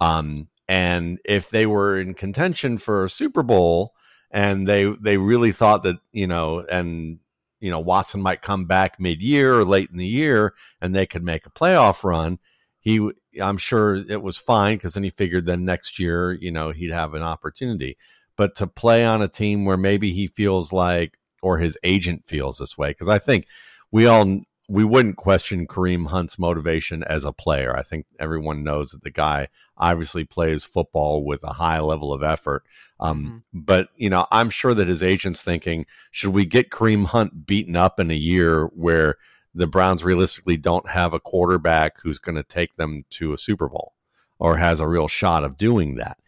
Um, 0.00 0.48
and 0.68 1.18
if 1.24 1.50
they 1.50 1.66
were 1.66 1.98
in 1.98 2.14
contention 2.14 2.78
for 2.78 3.04
a 3.04 3.10
Super 3.10 3.42
Bowl 3.42 3.94
and 4.30 4.66
they 4.66 4.84
they 5.00 5.16
really 5.16 5.52
thought 5.52 5.82
that, 5.82 5.96
you 6.12 6.26
know, 6.26 6.60
and 6.60 7.18
you 7.60 7.70
know, 7.70 7.80
Watson 7.80 8.20
might 8.20 8.42
come 8.42 8.64
back 8.64 8.98
mid-year 8.98 9.60
or 9.60 9.64
late 9.64 9.90
in 9.90 9.98
the 9.98 10.06
year 10.06 10.54
and 10.80 10.94
they 10.94 11.06
could 11.06 11.22
make 11.22 11.46
a 11.46 11.50
playoff 11.50 12.02
run, 12.02 12.38
he 12.80 13.10
I'm 13.40 13.58
sure 13.58 13.94
it 13.94 14.22
was 14.22 14.36
fine 14.36 14.76
because 14.76 14.94
then 14.94 15.04
he 15.04 15.10
figured 15.10 15.46
then 15.46 15.64
next 15.64 15.98
year, 15.98 16.32
you 16.32 16.50
know, 16.50 16.70
he'd 16.70 16.90
have 16.90 17.14
an 17.14 17.22
opportunity. 17.22 17.96
But 18.42 18.56
to 18.56 18.66
play 18.66 19.04
on 19.04 19.22
a 19.22 19.28
team 19.28 19.64
where 19.64 19.76
maybe 19.76 20.10
he 20.10 20.26
feels 20.26 20.72
like 20.72 21.16
or 21.42 21.58
his 21.58 21.78
agent 21.84 22.24
feels 22.26 22.58
this 22.58 22.76
way 22.76 22.90
because 22.90 23.08
I 23.08 23.20
think 23.20 23.46
we 23.92 24.04
all 24.04 24.40
we 24.68 24.82
wouldn't 24.82 25.16
question 25.16 25.64
Kareem 25.64 26.08
Hunt's 26.08 26.40
motivation 26.40 27.04
as 27.04 27.24
a 27.24 27.32
player. 27.32 27.72
I 27.76 27.84
think 27.84 28.06
everyone 28.18 28.64
knows 28.64 28.90
that 28.90 29.04
the 29.04 29.12
guy 29.12 29.46
obviously 29.76 30.24
plays 30.24 30.64
football 30.64 31.24
with 31.24 31.44
a 31.44 31.52
high 31.52 31.78
level 31.78 32.12
of 32.12 32.24
effort. 32.24 32.64
Um, 32.98 33.24
mm-hmm. 33.24 33.60
But, 33.60 33.90
you 33.94 34.10
know, 34.10 34.26
I'm 34.32 34.50
sure 34.50 34.74
that 34.74 34.88
his 34.88 35.04
agent's 35.04 35.40
thinking, 35.40 35.86
should 36.10 36.32
we 36.32 36.44
get 36.44 36.70
Kareem 36.70 37.04
Hunt 37.04 37.46
beaten 37.46 37.76
up 37.76 38.00
in 38.00 38.10
a 38.10 38.14
year 38.14 38.64
where 38.74 39.18
the 39.54 39.68
Browns 39.68 40.02
realistically 40.02 40.56
don't 40.56 40.88
have 40.88 41.14
a 41.14 41.20
quarterback 41.20 42.00
who's 42.00 42.18
going 42.18 42.34
to 42.34 42.42
take 42.42 42.74
them 42.74 43.04
to 43.10 43.34
a 43.34 43.38
Super 43.38 43.68
Bowl 43.68 43.92
or 44.40 44.56
has 44.56 44.80
a 44.80 44.88
real 44.88 45.06
shot 45.06 45.44
of 45.44 45.56
doing 45.56 45.94
that. 45.94 46.18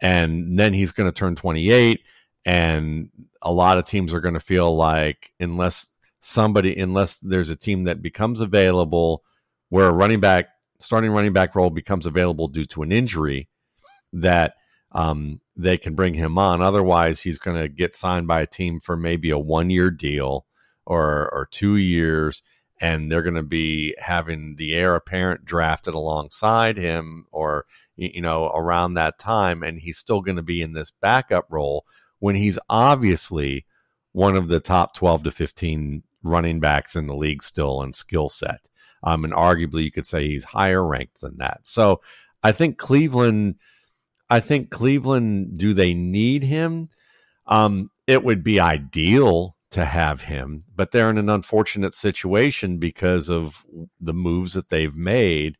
And 0.00 0.58
then 0.58 0.74
he's 0.74 0.92
going 0.92 1.10
to 1.10 1.16
turn 1.16 1.36
28 1.36 2.00
and 2.44 3.10
a 3.40 3.52
lot 3.52 3.78
of 3.78 3.86
teams 3.86 4.12
are 4.12 4.20
going 4.20 4.34
to 4.34 4.40
feel 4.40 4.74
like 4.74 5.32
unless 5.40 5.90
somebody 6.20 6.78
unless 6.78 7.16
there's 7.16 7.50
a 7.50 7.56
team 7.56 7.84
that 7.84 8.02
becomes 8.02 8.40
available 8.40 9.22
where 9.68 9.88
a 9.88 9.92
running 9.92 10.20
back 10.20 10.48
starting 10.78 11.10
running 11.10 11.32
back 11.32 11.54
role 11.54 11.70
becomes 11.70 12.06
available 12.06 12.48
due 12.48 12.66
to 12.66 12.82
an 12.82 12.92
injury 12.92 13.48
that 14.12 14.54
um, 14.92 15.40
they 15.56 15.76
can 15.76 15.94
bring 15.94 16.14
him 16.14 16.38
on. 16.38 16.62
Otherwise, 16.62 17.20
he's 17.20 17.38
going 17.38 17.60
to 17.60 17.68
get 17.68 17.96
signed 17.96 18.26
by 18.26 18.40
a 18.40 18.46
team 18.46 18.80
for 18.80 18.96
maybe 18.96 19.30
a 19.30 19.38
one 19.38 19.70
year 19.70 19.90
deal 19.90 20.46
or 20.86 21.28
or 21.32 21.48
two 21.50 21.76
years, 21.76 22.42
and 22.80 23.10
they're 23.10 23.22
going 23.22 23.34
to 23.34 23.42
be 23.42 23.94
having 23.98 24.56
the 24.56 24.74
heir 24.74 24.94
apparent 24.94 25.44
drafted 25.44 25.94
alongside 25.94 26.76
him 26.76 27.26
or 27.30 27.66
you 27.96 28.20
know 28.20 28.50
around 28.54 28.94
that 28.94 29.18
time, 29.18 29.62
and 29.62 29.78
he's 29.78 29.98
still 29.98 30.20
going 30.20 30.36
to 30.36 30.42
be 30.42 30.62
in 30.62 30.72
this 30.72 30.92
backup 31.00 31.46
role 31.50 31.84
when 32.18 32.34
he's 32.34 32.58
obviously 32.68 33.66
one 34.12 34.36
of 34.36 34.48
the 34.48 34.60
top 34.60 34.94
twelve 34.94 35.22
to 35.24 35.30
fifteen 35.30 36.02
running 36.22 36.60
backs 36.60 36.96
in 36.96 37.06
the 37.06 37.16
league 37.16 37.42
still 37.42 37.82
in 37.82 37.92
skill 37.92 38.28
set. 38.28 38.68
Um, 39.02 39.24
and 39.24 39.34
arguably, 39.34 39.84
you 39.84 39.90
could 39.90 40.06
say 40.06 40.26
he's 40.26 40.44
higher 40.44 40.82
ranked 40.82 41.20
than 41.20 41.36
that. 41.36 41.60
So 41.64 42.00
I 42.42 42.52
think 42.52 42.78
Cleveland 42.78 43.56
I 44.30 44.40
think 44.40 44.70
Cleveland, 44.70 45.58
do 45.58 45.74
they 45.74 45.94
need 45.94 46.42
him? 46.42 46.88
Um, 47.46 47.90
it 48.06 48.24
would 48.24 48.42
be 48.42 48.58
ideal 48.58 49.53
to 49.74 49.84
have 49.84 50.22
him, 50.22 50.62
but 50.74 50.92
they're 50.92 51.10
in 51.10 51.18
an 51.18 51.28
unfortunate 51.28 51.96
situation 51.96 52.78
because 52.78 53.28
of 53.28 53.66
the 54.00 54.14
moves 54.14 54.54
that 54.54 54.68
they've 54.68 54.94
made. 54.94 55.58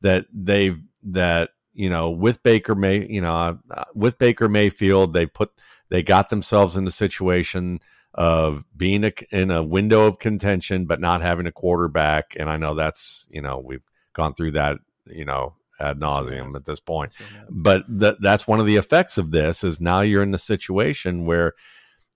That 0.00 0.26
they've 0.32 0.80
that 1.04 1.50
you 1.72 1.88
know 1.88 2.10
with 2.10 2.42
Baker 2.42 2.74
May, 2.74 3.06
you 3.06 3.20
know, 3.20 3.58
uh, 3.70 3.84
with 3.94 4.18
Baker 4.18 4.48
Mayfield, 4.48 5.14
they 5.14 5.26
put 5.26 5.52
they 5.88 6.02
got 6.02 6.30
themselves 6.30 6.76
in 6.76 6.84
the 6.84 6.90
situation 6.90 7.78
of 8.12 8.64
being 8.76 9.04
a, 9.04 9.12
in 9.30 9.52
a 9.52 9.62
window 9.62 10.06
of 10.06 10.18
contention, 10.18 10.86
but 10.86 11.00
not 11.00 11.22
having 11.22 11.46
a 11.46 11.52
quarterback. 11.52 12.36
And 12.36 12.50
I 12.50 12.56
know 12.56 12.74
that's 12.74 13.28
you 13.30 13.40
know 13.40 13.58
we've 13.64 13.84
gone 14.14 14.34
through 14.34 14.52
that 14.52 14.78
you 15.06 15.24
know 15.24 15.54
ad 15.78 16.00
nauseum 16.00 16.56
at 16.56 16.64
this 16.64 16.80
point. 16.80 17.12
But 17.48 17.84
that 17.88 18.20
that's 18.20 18.48
one 18.48 18.58
of 18.58 18.66
the 18.66 18.76
effects 18.76 19.16
of 19.16 19.30
this 19.30 19.62
is 19.62 19.80
now 19.80 20.00
you're 20.00 20.24
in 20.24 20.32
the 20.32 20.38
situation 20.38 21.24
where 21.24 21.52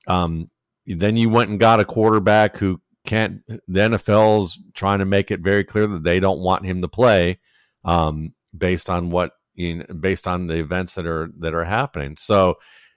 um, 0.09 0.51
then 0.97 1.17
you 1.17 1.31
went 1.31 1.51
and 1.51 1.61
got 1.61 1.81
a 1.81 1.85
quarterback 1.85 2.57
who 2.57 2.81
can't. 3.05 3.43
The 3.47 3.81
NFL's 3.81 4.59
trying 4.75 5.01
to 5.01 5.05
make 5.05 5.31
it 5.31 5.41
very 5.41 5.65
clear 5.65 5.87
that 5.87 6.05
they 6.05 6.21
don't 6.21 6.41
want 6.41 6.67
him 6.67 6.83
to 6.83 6.89
play 6.89 7.41
um, 7.85 8.35
based 8.57 8.89
on 8.91 9.11
what 9.11 9.33
you 9.55 9.77
know, 9.77 9.85
based 9.95 10.27
on 10.27 10.47
the 10.47 10.59
events 10.59 10.95
that 10.95 11.07
are 11.07 11.31
that 11.39 11.55
are 11.55 11.65
happening. 11.65 12.17
So 12.17 12.57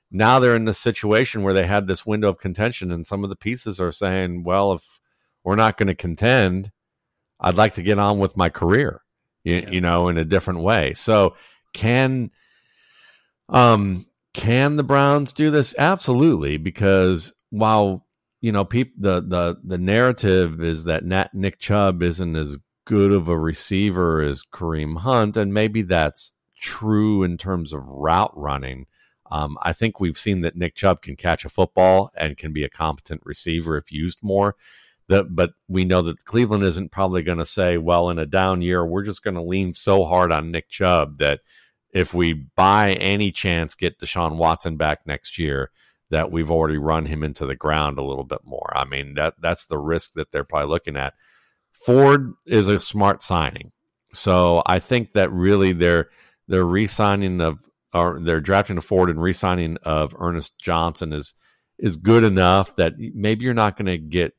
now 0.09 0.39
they're 0.39 0.55
in 0.55 0.65
the 0.65 0.73
situation 0.73 1.43
where 1.43 1.53
they 1.53 1.67
had 1.67 1.87
this 1.87 2.05
window 2.05 2.29
of 2.29 2.39
contention, 2.39 2.91
and 2.91 3.05
some 3.05 3.23
of 3.23 3.29
the 3.29 3.35
pieces 3.35 3.79
are 3.79 3.91
saying, 3.91 4.43
"Well, 4.43 4.73
if 4.73 4.99
we're 5.43 5.55
not 5.55 5.77
going 5.77 5.87
to 5.87 5.95
contend, 5.95 6.71
I'd 7.39 7.55
like 7.55 7.75
to 7.75 7.83
get 7.83 7.99
on 7.99 8.19
with 8.19 8.37
my 8.37 8.49
career." 8.49 9.01
you, 9.43 9.55
yeah. 9.55 9.69
you 9.69 9.81
know, 9.81 10.07
in 10.07 10.17
a 10.17 10.25
different 10.25 10.61
way. 10.61 10.93
So 10.93 11.35
can 11.73 12.31
um 13.49 14.05
can 14.33 14.75
the 14.75 14.83
Browns 14.83 15.33
do 15.33 15.51
this? 15.51 15.75
Absolutely, 15.77 16.57
because 16.57 17.33
while 17.51 18.05
you 18.41 18.51
know, 18.51 18.65
people 18.65 18.93
the 18.97 19.21
the 19.21 19.57
the 19.63 19.77
narrative 19.77 20.63
is 20.63 20.85
that 20.85 21.05
Nat, 21.05 21.33
Nick 21.33 21.59
Chubb 21.59 22.01
isn't 22.01 22.35
as 22.35 22.57
good 22.85 23.11
of 23.11 23.27
a 23.27 23.37
receiver 23.37 24.23
as 24.23 24.43
Kareem 24.51 24.97
Hunt, 24.97 25.37
and 25.37 25.53
maybe 25.53 25.83
that's 25.83 26.33
true 26.59 27.21
in 27.23 27.37
terms 27.37 27.71
of 27.71 27.87
route 27.87 28.33
running. 28.35 28.87
Um, 29.29 29.57
I 29.61 29.71
think 29.71 29.99
we've 29.99 30.17
seen 30.17 30.41
that 30.41 30.57
Nick 30.57 30.75
Chubb 30.75 31.01
can 31.01 31.15
catch 31.15 31.45
a 31.45 31.49
football 31.49 32.11
and 32.17 32.35
can 32.35 32.51
be 32.51 32.63
a 32.63 32.69
competent 32.69 33.21
receiver 33.23 33.77
if 33.77 33.91
used 33.91 34.19
more 34.21 34.55
but 35.29 35.51
we 35.67 35.83
know 35.83 36.01
that 36.01 36.23
Cleveland 36.25 36.63
isn't 36.63 36.91
probably 36.91 37.21
going 37.21 37.37
to 37.37 37.45
say, 37.45 37.77
well, 37.77 38.09
in 38.09 38.17
a 38.17 38.25
down 38.25 38.61
year, 38.61 38.85
we're 38.85 39.03
just 39.03 39.23
going 39.23 39.35
to 39.35 39.41
lean 39.41 39.73
so 39.73 40.05
hard 40.05 40.31
on 40.31 40.51
Nick 40.51 40.69
Chubb 40.69 41.17
that 41.17 41.41
if 41.93 42.13
we 42.13 42.33
by 42.33 42.93
any 42.93 43.31
chance 43.31 43.75
get 43.75 43.99
Deshaun 43.99 44.37
Watson 44.37 44.77
back 44.77 45.05
next 45.05 45.37
year, 45.37 45.71
that 46.11 46.31
we've 46.31 46.51
already 46.51 46.77
run 46.77 47.05
him 47.05 47.23
into 47.23 47.45
the 47.45 47.55
ground 47.55 47.97
a 47.97 48.03
little 48.03 48.25
bit 48.25 48.41
more. 48.43 48.71
I 48.75 48.85
mean, 48.85 49.15
that 49.15 49.35
that's 49.41 49.65
the 49.65 49.79
risk 49.79 50.13
that 50.13 50.31
they're 50.31 50.43
probably 50.43 50.69
looking 50.69 50.97
at. 50.97 51.13
Ford 51.71 52.33
is 52.45 52.67
a 52.67 52.79
smart 52.79 53.23
signing. 53.23 53.71
So 54.13 54.61
I 54.65 54.79
think 54.79 55.13
that 55.13 55.31
really 55.31 55.71
they're 55.71 56.09
they're 56.47 56.65
re-signing 56.65 57.41
of 57.41 57.59
or 57.93 58.19
they're 58.21 58.41
drafting 58.41 58.77
a 58.77 58.81
Ford 58.81 59.09
and 59.09 59.21
re-signing 59.21 59.77
of 59.83 60.15
Ernest 60.19 60.59
Johnson 60.59 61.13
is 61.13 61.33
is 61.79 61.95
good 61.95 62.23
enough 62.23 62.75
that 62.75 62.93
maybe 62.97 63.45
you're 63.45 63.53
not 63.53 63.77
going 63.77 63.87
to 63.87 63.97
get 63.97 64.33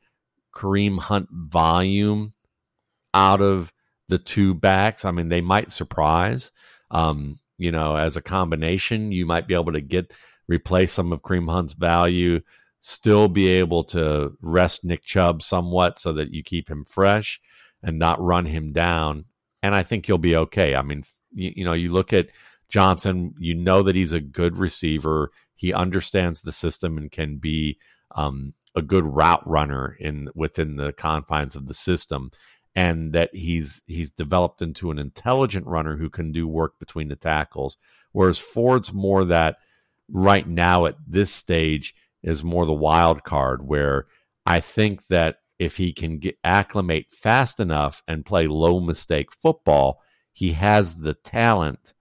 Kareem 0.54 0.98
Hunt 0.98 1.28
volume 1.32 2.32
out 3.14 3.40
of 3.40 3.72
the 4.08 4.18
two 4.18 4.54
backs. 4.54 5.04
I 5.04 5.10
mean, 5.10 5.28
they 5.28 5.40
might 5.40 5.72
surprise. 5.72 6.50
Um, 6.90 7.40
you 7.58 7.72
know, 7.72 7.96
as 7.96 8.16
a 8.16 8.22
combination, 8.22 9.10
you 9.10 9.24
might 9.24 9.48
be 9.48 9.54
able 9.54 9.72
to 9.72 9.80
get 9.80 10.12
replace 10.52 10.92
some 10.92 11.12
of 11.12 11.22
Kareem 11.22 11.50
Hunt's 11.50 11.72
value, 11.72 12.40
still 12.80 13.28
be 13.28 13.48
able 13.48 13.84
to 13.84 14.36
rest 14.40 14.84
Nick 14.84 15.02
Chubb 15.04 15.42
somewhat 15.42 15.98
so 15.98 16.12
that 16.12 16.32
you 16.32 16.42
keep 16.42 16.70
him 16.70 16.84
fresh 16.84 17.40
and 17.82 17.98
not 17.98 18.20
run 18.20 18.46
him 18.46 18.72
down. 18.72 19.24
And 19.62 19.74
I 19.74 19.82
think 19.82 20.06
you'll 20.06 20.18
be 20.18 20.36
okay. 20.36 20.74
I 20.74 20.82
mean, 20.82 21.04
you, 21.32 21.52
you 21.56 21.64
know, 21.64 21.72
you 21.72 21.92
look 21.92 22.12
at 22.12 22.28
Johnson, 22.68 23.34
you 23.38 23.54
know 23.54 23.82
that 23.82 23.96
he's 23.96 24.12
a 24.12 24.20
good 24.20 24.56
receiver. 24.56 25.30
He 25.54 25.72
understands 25.72 26.42
the 26.42 26.52
system 26.52 26.98
and 26.98 27.10
can 27.10 27.36
be 27.36 27.78
um, 28.14 28.54
a 28.74 28.82
good 28.82 29.04
route 29.04 29.46
runner 29.46 29.96
in 30.00 30.28
within 30.34 30.76
the 30.76 30.92
confines 30.92 31.56
of 31.56 31.68
the 31.68 31.74
system 31.74 32.30
and 32.74 33.12
that 33.12 33.34
he's 33.34 33.82
he's 33.86 34.10
developed 34.10 34.62
into 34.62 34.90
an 34.90 34.98
intelligent 34.98 35.66
runner 35.66 35.96
who 35.96 36.08
can 36.08 36.32
do 36.32 36.48
work 36.48 36.78
between 36.78 37.08
the 37.08 37.16
tackles 37.16 37.76
whereas 38.12 38.38
Ford's 38.38 38.92
more 38.92 39.24
that 39.24 39.56
right 40.12 40.46
now 40.46 40.86
at 40.86 40.96
this 41.06 41.30
stage 41.30 41.94
is 42.22 42.44
more 42.44 42.66
the 42.66 42.72
wild 42.72 43.24
card 43.24 43.66
where 43.66 44.06
I 44.46 44.60
think 44.60 45.06
that 45.08 45.38
if 45.58 45.76
he 45.76 45.92
can 45.92 46.18
get 46.18 46.38
acclimate 46.44 47.06
fast 47.12 47.60
enough 47.60 48.02
and 48.06 48.24
play 48.26 48.46
low 48.46 48.80
mistake 48.80 49.32
football 49.32 50.00
he 50.32 50.52
has 50.52 50.94
the 50.94 51.14
talent 51.14 51.94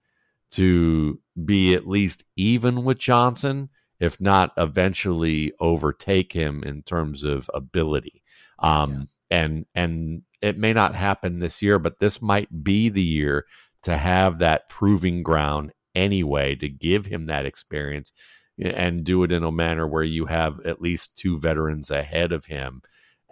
to 0.52 1.20
be 1.46 1.74
at 1.74 1.88
least 1.88 2.24
even 2.36 2.84
with 2.84 2.98
Johnson 3.00 3.70
if 4.02 4.20
not 4.20 4.52
eventually 4.58 5.54
overtake 5.60 6.34
him 6.34 6.64
in 6.64 6.82
terms 6.82 7.24
of 7.24 7.50
ability. 7.54 8.24
Um, 8.60 8.92
yeah. 9.30 9.38
And 9.38 9.66
and 9.76 10.24
it 10.42 10.58
may 10.58 10.74
not 10.74 10.96
happen 10.96 11.40
this 11.40 11.62
year, 11.62 11.80
but 11.80 12.00
this 12.00 12.22
might 12.22 12.64
be 12.64 12.90
the 12.90 13.04
year 13.04 13.46
to 13.84 13.96
have 13.96 14.40
that 14.40 14.68
proving 14.68 15.24
ground 15.24 15.72
anyway 15.96 16.56
to 16.56 16.70
give 16.70 17.06
him 17.06 17.26
that 17.26 17.46
experience 17.46 18.12
and 18.60 19.04
do 19.04 19.24
it 19.24 19.32
in 19.32 19.44
a 19.44 19.52
manner 19.52 19.88
where 19.88 20.04
you 20.04 20.26
have 20.26 20.60
at 20.62 20.82
least 20.82 21.18
two 21.18 21.40
veterans 21.40 21.90
ahead 21.90 22.32
of 22.32 22.46
him 22.46 22.82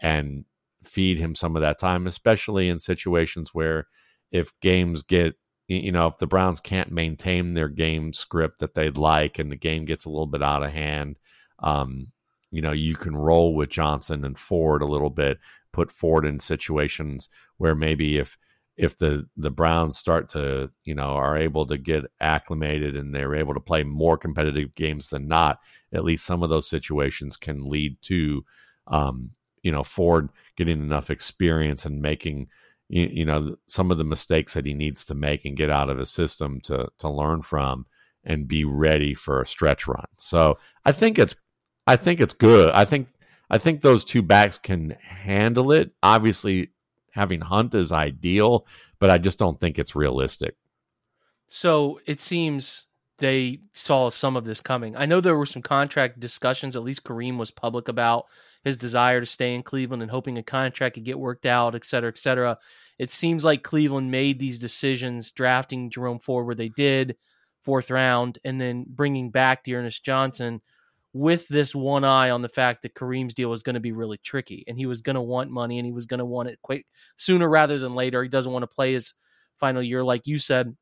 and 0.02 0.46
feed 0.84 1.20
him 1.20 1.36
some 1.36 1.56
of 1.56 1.62
that 1.62 1.80
time, 1.80 2.08
especially 2.08 2.70
in 2.70 2.80
situations 2.80 3.54
where 3.54 3.88
if 4.32 4.52
games 4.62 5.02
get 5.02 5.36
you 5.70 5.92
know, 5.92 6.08
if 6.08 6.18
the 6.18 6.26
Browns 6.26 6.60
can't 6.60 6.92
maintain 6.92 7.54
their 7.54 7.70
game 7.70 8.12
script 8.12 8.58
that 8.60 8.74
they'd 8.74 8.98
like 8.98 9.38
and 9.38 9.52
the 9.52 9.56
game 9.56 9.86
gets 9.86 10.04
a 10.04 10.10
little 10.10 10.26
bit 10.26 10.42
out 10.42 10.64
of 10.64 10.72
hand, 10.72 11.20
um, 11.60 12.08
you 12.50 12.60
know, 12.60 12.72
you 12.72 12.96
can 12.96 13.16
roll 13.16 13.54
with 13.54 13.70
Johnson 13.70 14.26
and 14.26 14.36
Ford 14.36 14.82
a 14.82 14.88
little 14.88 15.12
bit, 15.12 15.38
put 15.72 15.92
Ford 15.92 16.26
in 16.26 16.40
situations 16.40 17.30
where 17.58 17.76
maybe 17.76 18.18
if 18.18 18.36
if 18.80 18.98
the 18.98 19.28
the 19.38 19.52
Browns 19.52 19.98
start 19.98 20.30
to, 20.30 20.72
you 20.84 20.96
know, 20.96 21.10
are 21.10 21.38
able 21.38 21.66
to 21.68 21.78
get 21.78 22.06
acclimated 22.22 22.96
and 22.96 23.14
they're 23.14 23.36
able 23.36 23.54
to 23.54 23.60
play 23.60 23.84
more 23.84 24.18
competitive 24.18 24.74
games 24.76 25.10
than 25.10 25.28
not, 25.28 25.60
at 25.94 26.04
least 26.04 26.26
some 26.26 26.44
of 26.44 26.50
those 26.50 26.70
situations 26.70 27.36
can 27.36 27.70
lead 27.70 27.98
to 28.04 28.44
um, 28.88 29.32
you 29.62 29.72
know, 29.72 29.84
Ford 29.84 30.30
getting 30.56 30.82
enough 30.82 31.10
experience 31.10 31.86
and 31.86 32.02
making 32.02 32.48
you, 32.88 33.08
you 33.12 33.26
know 33.26 33.56
some 33.68 33.92
of 33.92 33.98
the 33.98 34.04
mistakes 34.04 34.54
that 34.54 34.66
he 34.66 34.74
needs 34.74 35.06
to 35.06 35.16
make 35.16 35.46
and 35.46 35.58
get 35.58 35.70
out 35.70 35.90
of 35.90 35.98
his 35.98 36.10
system 36.10 36.60
to 36.62 36.88
to 37.00 37.10
learn 37.10 37.42
from 37.42 37.86
and 38.24 38.48
be 38.48 38.66
ready 38.66 39.14
for 39.14 39.42
a 39.42 39.48
stretch 39.48 39.88
run. 39.88 40.06
So 40.18 40.58
I 40.86 40.92
think 40.92 41.20
it's 41.20 41.36
I 41.88 41.96
think 41.96 42.20
it's 42.20 42.34
good. 42.34 42.72
I 42.74 42.86
think 42.86 43.08
I 43.50 43.58
think 43.58 43.82
those 43.82 44.06
two 44.06 44.22
backs 44.22 44.58
can 44.58 44.96
handle 45.02 45.72
it. 45.72 45.92
Obviously, 46.04 46.72
having 47.20 47.42
Hunt 47.42 47.76
is 47.76 47.92
ideal, 47.92 48.66
but 48.98 49.10
I 49.10 49.18
just 49.18 49.38
don't 49.38 49.60
think 49.60 49.78
it's 49.78 49.96
realistic. 49.96 50.56
So 51.48 52.00
it 52.06 52.22
seems 52.22 52.88
they 53.18 53.60
saw 53.74 54.10
some 54.10 54.38
of 54.38 54.46
this 54.46 54.62
coming. 54.62 54.96
I 54.96 55.06
know 55.06 55.20
there 55.20 55.36
were 55.36 55.46
some 55.46 55.62
contract 55.62 56.20
discussions, 56.20 56.76
at 56.76 56.84
least 56.84 57.04
Kareem 57.04 57.38
was 57.38 57.52
public 57.52 57.90
about 57.90 58.26
his 58.64 58.78
desire 58.78 59.20
to 59.20 59.26
stay 59.26 59.54
in 59.54 59.64
Cleveland 59.64 60.02
and 60.02 60.12
hoping 60.12 60.38
a 60.38 60.44
contract 60.44 60.96
could 60.96 61.06
get 61.06 61.20
worked 61.20 61.46
out, 61.46 61.76
et 61.76 61.86
cetera, 61.86 62.10
et 62.10 62.18
cetera. 62.18 62.58
It 62.98 63.10
seems 63.10 63.44
like 63.44 63.64
Cleveland 63.64 64.12
made 64.12 64.40
these 64.40 64.60
decisions 64.60 65.32
drafting 65.32 65.90
Jerome 65.90 66.20
Ford 66.20 66.46
where 66.46 66.56
they 66.56 66.70
did, 66.70 67.18
fourth 67.64 67.92
round, 67.92 68.40
and 68.44 68.60
then 68.60 68.86
bringing 68.88 69.32
back 69.32 69.64
D'Ernest 69.64 70.04
Johnson 70.04 70.62
with 71.14 71.48
this 71.48 71.74
one 71.74 72.04
eye 72.04 72.30
on 72.30 72.42
the 72.42 72.50
fact 72.50 72.84
that 72.84 72.94
Kareem's 72.94 73.34
deal 73.34 73.50
was 73.50 73.64
going 73.64 73.74
to 73.74 73.80
be 73.80 73.92
really 73.92 74.20
tricky 74.24 74.64
and 74.68 74.78
he 74.78 74.86
was 74.86 75.02
going 75.02 75.16
to 75.16 75.22
want 75.22 75.50
money 75.50 75.80
and 75.80 75.86
he 75.86 75.92
was 75.92 76.06
going 76.06 76.20
to 76.20 76.26
want 76.26 76.50
it 76.50 76.60
quick 76.62 76.86
sooner 77.18 77.50
rather 77.50 77.80
than 77.80 77.96
later. 77.96 78.22
He 78.22 78.30
doesn't 78.30 78.52
want 78.52 78.64
to 78.64 78.68
play 78.68 78.94
his 78.94 79.14
final 79.58 79.82
year. 79.82 80.04
Like 80.04 80.28
you 80.28 80.38
said, 80.38 80.76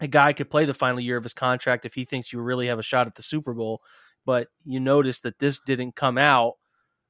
a 0.00 0.08
guy 0.08 0.32
could 0.32 0.50
play 0.50 0.64
the 0.64 0.74
final 0.74 1.00
year 1.00 1.16
of 1.16 1.22
his 1.22 1.32
contract 1.32 1.84
if 1.84 1.94
he 1.94 2.04
thinks 2.04 2.32
you 2.32 2.40
really 2.40 2.66
have 2.66 2.78
a 2.78 2.84
shot 2.84 3.06
at 3.06 3.14
the 3.14 3.22
Super 3.22 3.54
Bowl. 3.54 3.80
But 4.26 4.48
you 4.64 4.80
notice 4.80 5.20
that 5.20 5.38
this 5.38 5.60
didn't 5.60 5.96
come 5.96 6.18
out 6.18 6.54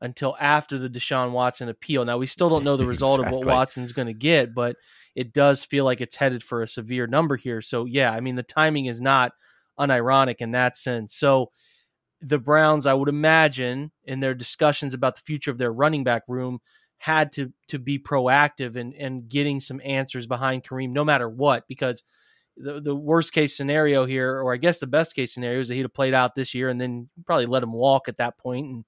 until 0.00 0.36
after 0.38 0.78
the 0.78 0.90
Deshaun 0.90 1.32
Watson 1.32 1.68
appeal. 1.68 2.04
Now 2.04 2.18
we 2.18 2.26
still 2.26 2.48
don't 2.48 2.64
know 2.64 2.76
the 2.76 2.86
result 2.86 3.20
exactly. 3.20 3.40
of 3.40 3.46
what 3.46 3.54
Watson's 3.54 3.92
going 3.92 4.06
to 4.06 4.14
get, 4.14 4.54
but 4.54 4.76
it 5.14 5.32
does 5.32 5.64
feel 5.64 5.84
like 5.84 6.00
it's 6.00 6.16
headed 6.16 6.42
for 6.42 6.62
a 6.62 6.68
severe 6.68 7.06
number 7.06 7.36
here. 7.36 7.60
So 7.62 7.86
yeah, 7.86 8.12
I 8.12 8.20
mean 8.20 8.36
the 8.36 8.42
timing 8.42 8.86
is 8.86 9.00
not 9.00 9.32
unironic 9.78 10.36
in 10.38 10.52
that 10.52 10.76
sense. 10.76 11.14
So 11.14 11.50
the 12.20 12.38
Browns, 12.38 12.86
I 12.86 12.94
would 12.94 13.08
imagine, 13.08 13.92
in 14.04 14.20
their 14.20 14.34
discussions 14.34 14.94
about 14.94 15.16
the 15.16 15.22
future 15.22 15.50
of 15.50 15.58
their 15.58 15.72
running 15.72 16.04
back 16.04 16.22
room, 16.28 16.60
had 16.98 17.32
to 17.32 17.52
to 17.68 17.78
be 17.78 17.98
proactive 17.98 18.76
and 18.76 18.94
and 18.94 19.28
getting 19.28 19.60
some 19.60 19.80
answers 19.84 20.26
behind 20.26 20.64
Kareem, 20.64 20.90
no 20.90 21.04
matter 21.04 21.28
what, 21.28 21.68
because 21.68 22.02
the 22.56 22.80
the 22.80 22.96
worst 22.96 23.32
case 23.32 23.56
scenario 23.56 24.04
here, 24.04 24.36
or 24.40 24.52
I 24.52 24.56
guess 24.56 24.78
the 24.78 24.86
best 24.86 25.14
case 25.14 25.32
scenario, 25.32 25.60
is 25.60 25.68
that 25.68 25.74
he'd 25.74 25.82
have 25.82 25.94
played 25.94 26.14
out 26.14 26.34
this 26.34 26.54
year 26.54 26.68
and 26.68 26.80
then 26.80 27.08
probably 27.24 27.46
let 27.46 27.62
him 27.62 27.72
walk 27.72 28.08
at 28.08 28.16
that 28.18 28.38
point 28.38 28.66
and 28.66 28.84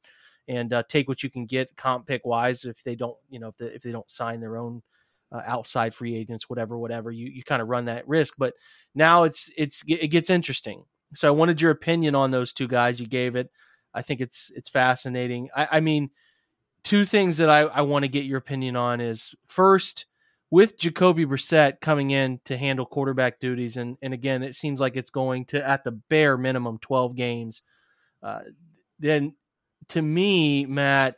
and 0.49 0.73
uh, 0.73 0.83
take 0.89 1.09
what 1.09 1.23
you 1.23 1.31
can 1.31 1.47
get 1.47 1.77
comp 1.77 2.07
pick 2.07 2.23
wise 2.25 2.65
if 2.65 2.83
they 2.83 2.97
don't 2.97 3.17
you 3.29 3.39
know 3.39 3.49
if, 3.49 3.57
the, 3.59 3.75
if 3.75 3.83
they 3.83 3.93
don't 3.93 4.11
sign 4.11 4.41
their 4.41 4.57
own 4.57 4.83
uh, 5.33 5.43
outside 5.47 5.95
free 5.95 6.17
agents, 6.17 6.49
whatever, 6.49 6.77
whatever. 6.79 7.11
You 7.11 7.29
you 7.29 7.43
kind 7.45 7.63
of 7.63 7.69
run 7.69 7.85
that 7.87 8.09
risk, 8.09 8.35
but 8.37 8.55
now 8.95 9.25
it's 9.25 9.51
it's 9.57 9.85
it 9.87 10.09
gets 10.09 10.31
interesting 10.31 10.85
so 11.15 11.29
I 11.29 11.33
wanted 11.33 11.61
your 11.61 11.71
opinion 11.71 12.15
on 12.15 12.31
those 12.31 12.53
two 12.53 12.69
guys. 12.69 13.01
You 13.01 13.07
gave 13.07 13.37
it. 13.37 13.51
I 13.95 14.03
think 14.03 14.21
it's 14.21 14.51
it's 14.55 14.69
fascinating. 14.69 15.49
I, 15.55 15.69
I 15.73 15.81
mean, 15.81 16.11
two 16.85 17.05
things 17.05 17.37
that 17.39 17.51
I, 17.51 17.61
I 17.61 17.81
want 17.83 18.05
to 18.05 18.09
get 18.09 18.25
your 18.25 18.39
opinion 18.39 18.77
on 18.77 19.01
is 19.01 19.35
first 19.49 20.07
with 20.51 20.79
Jacoby 20.79 21.27
Brissett 21.27 21.81
coming 21.81 22.11
in 22.11 22.41
to 22.45 22.57
handle 22.57 22.87
quarterback 22.87 23.41
duties, 23.41 23.77
and 23.77 23.97
and 24.03 24.15
again, 24.15 24.43
it 24.43 24.55
seems 24.55 24.81
like 24.81 24.97
it's 24.97 25.11
going 25.11 25.45
to 25.47 25.67
at 25.67 25.85
the 25.85 25.93
bare 25.93 26.37
minimum 26.37 26.79
twelve 26.79 27.17
games. 27.17 27.63
Uh, 28.23 28.41
then, 28.99 29.35
to 29.89 30.03
me, 30.03 30.67
Matt, 30.67 31.17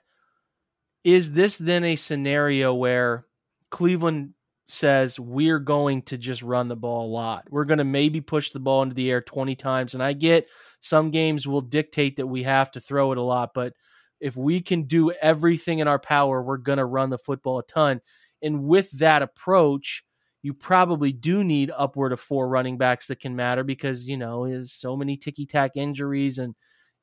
is 1.05 1.33
this 1.33 1.57
then 1.57 1.85
a 1.85 1.97
scenario 1.97 2.73
where 2.75 3.27
Cleveland 3.71 4.35
says 4.73 5.21
we're 5.21 5.59
going 5.59 6.03
to 6.03 6.17
just 6.17 6.43
run 6.43 6.69
the 6.69 6.77
ball 6.77 7.07
a 7.07 7.13
lot. 7.13 7.47
We're 7.51 7.65
going 7.65 7.79
to 7.79 7.85
maybe 7.85 8.21
push 8.21 8.51
the 8.51 8.61
ball 8.61 8.83
into 8.83 8.95
the 8.95 9.11
air 9.11 9.21
20 9.21 9.55
times. 9.55 9.95
And 9.95 10.03
I 10.03 10.13
get 10.13 10.47
some 10.81 11.11
games 11.11 11.47
will 11.47 11.61
dictate 11.61 12.17
that 12.17 12.27
we 12.27 12.43
have 12.43 12.71
to 12.73 12.81
throw 12.81 13.13
it 13.13 13.19
a 13.19 13.23
lot, 13.23 13.51
but 13.55 13.75
if 14.21 14.37
we 14.37 14.61
can 14.61 14.85
do 14.85 15.11
everything 15.11 15.81
in 15.81 15.89
our 15.89 15.99
power, 15.99 16.43
we're 16.43 16.57
going 16.57 16.79
to 16.79 16.85
run 16.85 17.11
the 17.11 17.19
football 17.19 17.59
a 17.59 17.63
ton. 17.65 18.01
And 18.41 18.65
with 18.65 18.91
that 18.93 19.23
approach, 19.23 20.05
you 20.43 20.55
probably 20.55 21.13
do 21.13 21.45
need 21.45 21.71
upward 21.77 22.13
of 22.13 22.21
four 22.21 22.49
running 22.49 22.79
backs 22.79 23.07
that 23.09 23.21
can 23.21 23.37
matter 23.37 23.65
because, 23.65 24.09
you 24.09 24.17
know, 24.17 24.49
there's 24.49 24.73
so 24.73 24.97
many 24.97 25.17
ticky 25.17 25.47
tack 25.47 25.73
injuries 25.77 26.39
and 26.39 26.55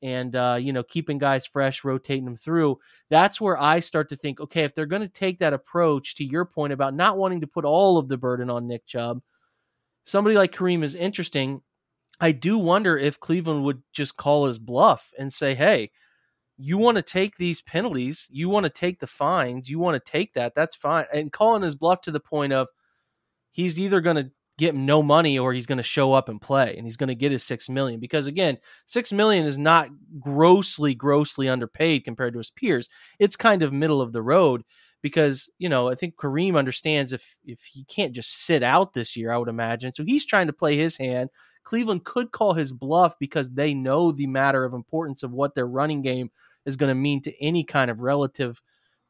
and 0.02 0.34
uh, 0.36 0.58
you 0.60 0.72
know 0.72 0.82
keeping 0.82 1.18
guys 1.18 1.46
fresh, 1.46 1.84
rotating 1.84 2.24
them 2.24 2.36
through. 2.36 2.78
That's 3.08 3.40
where 3.40 3.60
I 3.60 3.80
start 3.80 4.08
to 4.10 4.16
think, 4.16 4.40
okay, 4.40 4.64
if 4.64 4.74
they're 4.74 4.86
going 4.86 5.02
to 5.02 5.08
take 5.08 5.38
that 5.40 5.52
approach, 5.52 6.14
to 6.16 6.24
your 6.24 6.44
point 6.44 6.72
about 6.72 6.94
not 6.94 7.18
wanting 7.18 7.40
to 7.40 7.46
put 7.46 7.64
all 7.64 7.98
of 7.98 8.08
the 8.08 8.16
burden 8.16 8.50
on 8.50 8.66
Nick 8.66 8.86
Chubb, 8.86 9.20
somebody 10.04 10.36
like 10.36 10.52
Kareem 10.52 10.82
is 10.82 10.94
interesting. 10.94 11.60
I 12.20 12.32
do 12.32 12.58
wonder 12.58 12.98
if 12.98 13.20
Cleveland 13.20 13.64
would 13.64 13.82
just 13.92 14.16
call 14.16 14.46
his 14.46 14.58
bluff 14.58 15.10
and 15.18 15.32
say, 15.32 15.54
hey. 15.54 15.90
You 16.62 16.76
want 16.76 16.96
to 16.96 17.02
take 17.02 17.38
these 17.38 17.62
penalties, 17.62 18.28
you 18.30 18.50
want 18.50 18.64
to 18.64 18.70
take 18.70 19.00
the 19.00 19.06
fines, 19.06 19.70
you 19.70 19.78
want 19.78 19.94
to 19.94 20.12
take 20.12 20.34
that, 20.34 20.54
that's 20.54 20.76
fine. 20.76 21.06
And 21.10 21.32
calling 21.32 21.62
his 21.62 21.74
bluff 21.74 22.02
to 22.02 22.10
the 22.10 22.20
point 22.20 22.52
of 22.52 22.68
he's 23.50 23.80
either 23.80 24.02
going 24.02 24.16
to 24.16 24.30
get 24.60 24.74
him 24.74 24.84
no 24.84 25.02
money 25.02 25.38
or 25.38 25.52
he's 25.52 25.66
going 25.66 25.78
to 25.78 25.82
show 25.82 26.12
up 26.12 26.28
and 26.28 26.40
play 26.40 26.76
and 26.76 26.86
he's 26.86 26.98
going 26.98 27.08
to 27.08 27.14
get 27.14 27.32
his 27.32 27.42
6 27.42 27.68
million 27.70 27.98
because 27.98 28.26
again 28.26 28.58
6 28.86 29.12
million 29.12 29.46
is 29.46 29.56
not 29.56 29.88
grossly 30.20 30.94
grossly 30.94 31.48
underpaid 31.48 32.04
compared 32.04 32.34
to 32.34 32.38
his 32.38 32.50
peers. 32.50 32.90
It's 33.18 33.36
kind 33.36 33.62
of 33.62 33.72
middle 33.72 34.02
of 34.02 34.12
the 34.12 34.22
road 34.22 34.62
because 35.02 35.50
you 35.58 35.68
know 35.68 35.88
I 35.88 35.94
think 35.94 36.16
Kareem 36.16 36.58
understands 36.58 37.14
if 37.14 37.38
if 37.44 37.62
he 37.62 37.84
can't 37.84 38.12
just 38.12 38.44
sit 38.44 38.62
out 38.62 38.92
this 38.92 39.16
year 39.16 39.32
I 39.32 39.38
would 39.38 39.48
imagine. 39.48 39.92
So 39.92 40.04
he's 40.04 40.26
trying 40.26 40.46
to 40.48 40.52
play 40.52 40.76
his 40.76 40.96
hand. 40.96 41.30
Cleveland 41.64 42.04
could 42.04 42.30
call 42.30 42.52
his 42.52 42.72
bluff 42.72 43.14
because 43.18 43.48
they 43.50 43.72
know 43.72 44.12
the 44.12 44.26
matter 44.26 44.64
of 44.64 44.74
importance 44.74 45.22
of 45.22 45.32
what 45.32 45.54
their 45.54 45.66
running 45.66 46.02
game 46.02 46.30
is 46.66 46.76
going 46.76 46.88
to 46.88 46.94
mean 46.94 47.22
to 47.22 47.42
any 47.42 47.64
kind 47.64 47.90
of 47.90 48.00
relative 48.00 48.60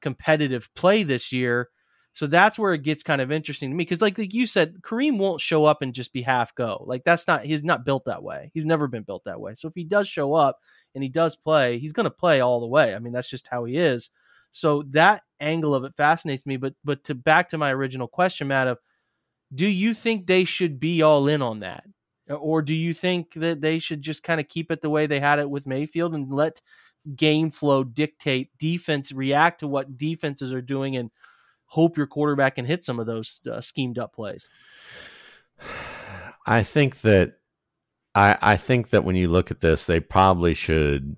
competitive 0.01 0.71
play 0.75 1.03
this 1.03 1.33
year 1.33 1.69
so 2.13 2.27
that's 2.27 2.59
where 2.59 2.75
it 2.75 2.83
gets 2.83 3.03
kind 3.03 3.21
of 3.21 3.31
interesting 3.31 3.71
to 3.71 3.77
me 3.77 3.85
because, 3.85 4.01
like, 4.01 4.19
like 4.19 4.35
you 4.35 4.47
said, 4.47 4.83
Kareem 4.83 5.19
won't 5.19 5.41
show 5.41 5.65
up 5.65 5.81
and 5.81 5.95
just 5.95 6.13
be 6.13 6.23
half 6.23 6.55
go. 6.55 6.85
Like 6.87 7.05
that's 7.05 7.27
not 7.29 7.45
he's 7.45 7.63
not 7.63 7.85
built 7.85 8.05
that 8.07 8.23
way. 8.23 8.51
He's 8.53 8.67
never 8.67 8.89
been 8.89 9.05
built 9.05 9.25
that 9.25 9.41
way. 9.41 9.55
So 9.55 9.69
if 9.69 9.75
he 9.75 9.85
does 9.85 10.09
show 10.09 10.35
up 10.35 10.59
and 10.95 11.05
he 11.05 11.09
does 11.09 11.37
play, 11.37 11.79
he's 11.79 11.93
going 11.93 12.05
to 12.05 12.11
play 12.11 12.41
all 12.41 12.61
the 12.61 12.67
way. 12.67 12.95
I 12.95 12.99
mean, 12.99 13.13
that's 13.13 13.31
just 13.31 13.47
how 13.47 13.65
he 13.65 13.77
is. 13.77 14.11
So 14.51 14.83
that 14.91 15.23
angle 15.39 15.75
of 15.75 15.85
it 15.85 15.97
fascinates 15.97 16.47
me. 16.47 16.57
But 16.57 16.75
but 16.85 17.05
to 17.05 17.15
back 17.15 17.51
to 17.51 17.59
my 17.59 17.73
original 17.73 18.09
question, 18.09 18.49
Matt, 18.49 18.67
of 18.67 18.79
do 19.55 19.67
you 19.67 19.95
think 19.95 20.27
they 20.27 20.45
should 20.45 20.81
be 20.81 21.03
all 21.03 21.29
in 21.29 21.43
on 21.43 21.61
that? 21.61 21.85
Or 22.29 22.63
do 22.63 22.75
you 22.75 22.95
think 22.95 23.35
that 23.35 23.61
they 23.61 23.79
should 23.79 24.03
just 24.03 24.23
kind 24.23 24.41
of 24.41 24.49
keep 24.49 24.71
it 24.71 24.81
the 24.81 24.91
way 24.91 25.07
they 25.07 25.19
had 25.21 25.41
it 25.41 25.51
with 25.51 25.67
Mayfield 25.67 26.15
and 26.15 26.33
let 26.33 26.61
game 27.17 27.51
flow 27.51 27.83
dictate 27.83 28.51
defense, 28.59 29.11
react 29.11 29.61
to 29.61 29.67
what 29.67 29.97
defenses 29.97 30.53
are 30.53 30.63
doing 30.63 30.97
and 30.97 31.11
hope 31.71 31.97
your 31.97 32.07
quarterback 32.09 32.57
can 32.57 32.65
hit 32.65 32.85
some 32.85 32.99
of 32.99 33.07
those 33.07 33.41
uh, 33.51 33.61
schemed 33.61 33.99
up 33.99 34.13
plays. 34.13 34.49
I 36.47 36.63
think 36.65 37.01
that 37.03 37.35
I, 38.15 38.37
I 38.43 38.57
think 38.57 38.91
that 38.91 39.05
when 39.05 39.15
you 39.15 39.29
look 39.29 39.51
at 39.51 39.61
this, 39.61 39.87
they 39.87 40.01
probably 40.01 40.55
should. 40.55 41.17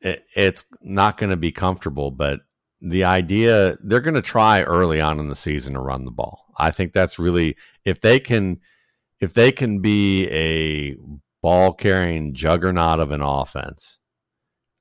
It, 0.00 0.24
it's 0.34 0.64
not 0.82 1.16
going 1.16 1.30
to 1.30 1.36
be 1.36 1.52
comfortable, 1.52 2.10
but 2.10 2.40
the 2.80 3.04
idea 3.04 3.76
they're 3.82 4.00
going 4.00 4.14
to 4.14 4.22
try 4.22 4.62
early 4.62 5.00
on 5.00 5.20
in 5.20 5.28
the 5.28 5.36
season 5.36 5.74
to 5.74 5.80
run 5.80 6.04
the 6.04 6.10
ball. 6.10 6.46
I 6.56 6.72
think 6.72 6.92
that's 6.92 7.18
really 7.18 7.56
if 7.84 8.00
they 8.00 8.18
can 8.18 8.60
if 9.20 9.32
they 9.32 9.52
can 9.52 9.80
be 9.80 10.28
a 10.30 10.96
ball 11.40 11.72
carrying 11.72 12.34
juggernaut 12.34 12.98
of 12.98 13.12
an 13.12 13.22
offense. 13.22 13.98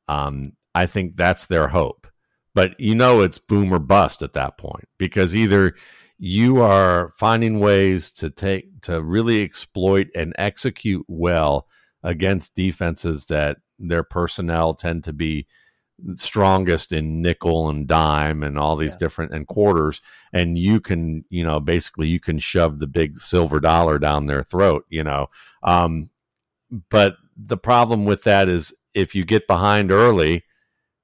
Um, 0.07 0.53
I 0.73 0.87
think 0.87 1.17
that's 1.17 1.45
their 1.45 1.67
hope 1.67 2.06
but 2.57 2.73
you 2.79 2.95
know 2.95 3.21
it's 3.21 3.37
boom 3.37 3.71
or 3.71 3.77
bust 3.77 4.23
at 4.23 4.33
that 4.33 4.57
point 4.57 4.87
because 4.97 5.35
either 5.35 5.75
you 6.17 6.59
are 6.59 7.13
finding 7.15 7.59
ways 7.59 8.11
to 8.11 8.31
take 8.31 8.81
to 8.81 8.99
really 8.99 9.43
exploit 9.43 10.07
and 10.15 10.33
execute 10.39 11.05
well 11.07 11.67
against 12.01 12.55
defenses 12.55 13.27
that 13.27 13.57
their 13.77 14.01
personnel 14.01 14.73
tend 14.73 15.03
to 15.03 15.13
be 15.13 15.45
strongest 16.15 16.91
in 16.91 17.21
nickel 17.21 17.69
and 17.69 17.87
dime 17.87 18.41
and 18.41 18.57
all 18.57 18.75
these 18.75 18.93
yeah. 18.93 19.01
different 19.01 19.31
and 19.31 19.45
quarters 19.45 20.01
and 20.33 20.57
you 20.57 20.79
can 20.79 21.23
you 21.29 21.43
know 21.43 21.59
basically 21.59 22.07
you 22.07 22.19
can 22.19 22.39
shove 22.39 22.79
the 22.79 22.87
big 22.87 23.19
silver 23.19 23.59
dollar 23.59 23.99
down 23.99 24.25
their 24.25 24.41
throat 24.41 24.83
you 24.89 25.03
know 25.03 25.27
um, 25.61 26.09
but 26.89 27.17
the 27.35 27.57
problem 27.57 28.03
with 28.03 28.23
that 28.23 28.49
is 28.49 28.73
if 28.95 29.13
you 29.13 29.23
get 29.23 29.45
behind 29.45 29.91
early 29.91 30.43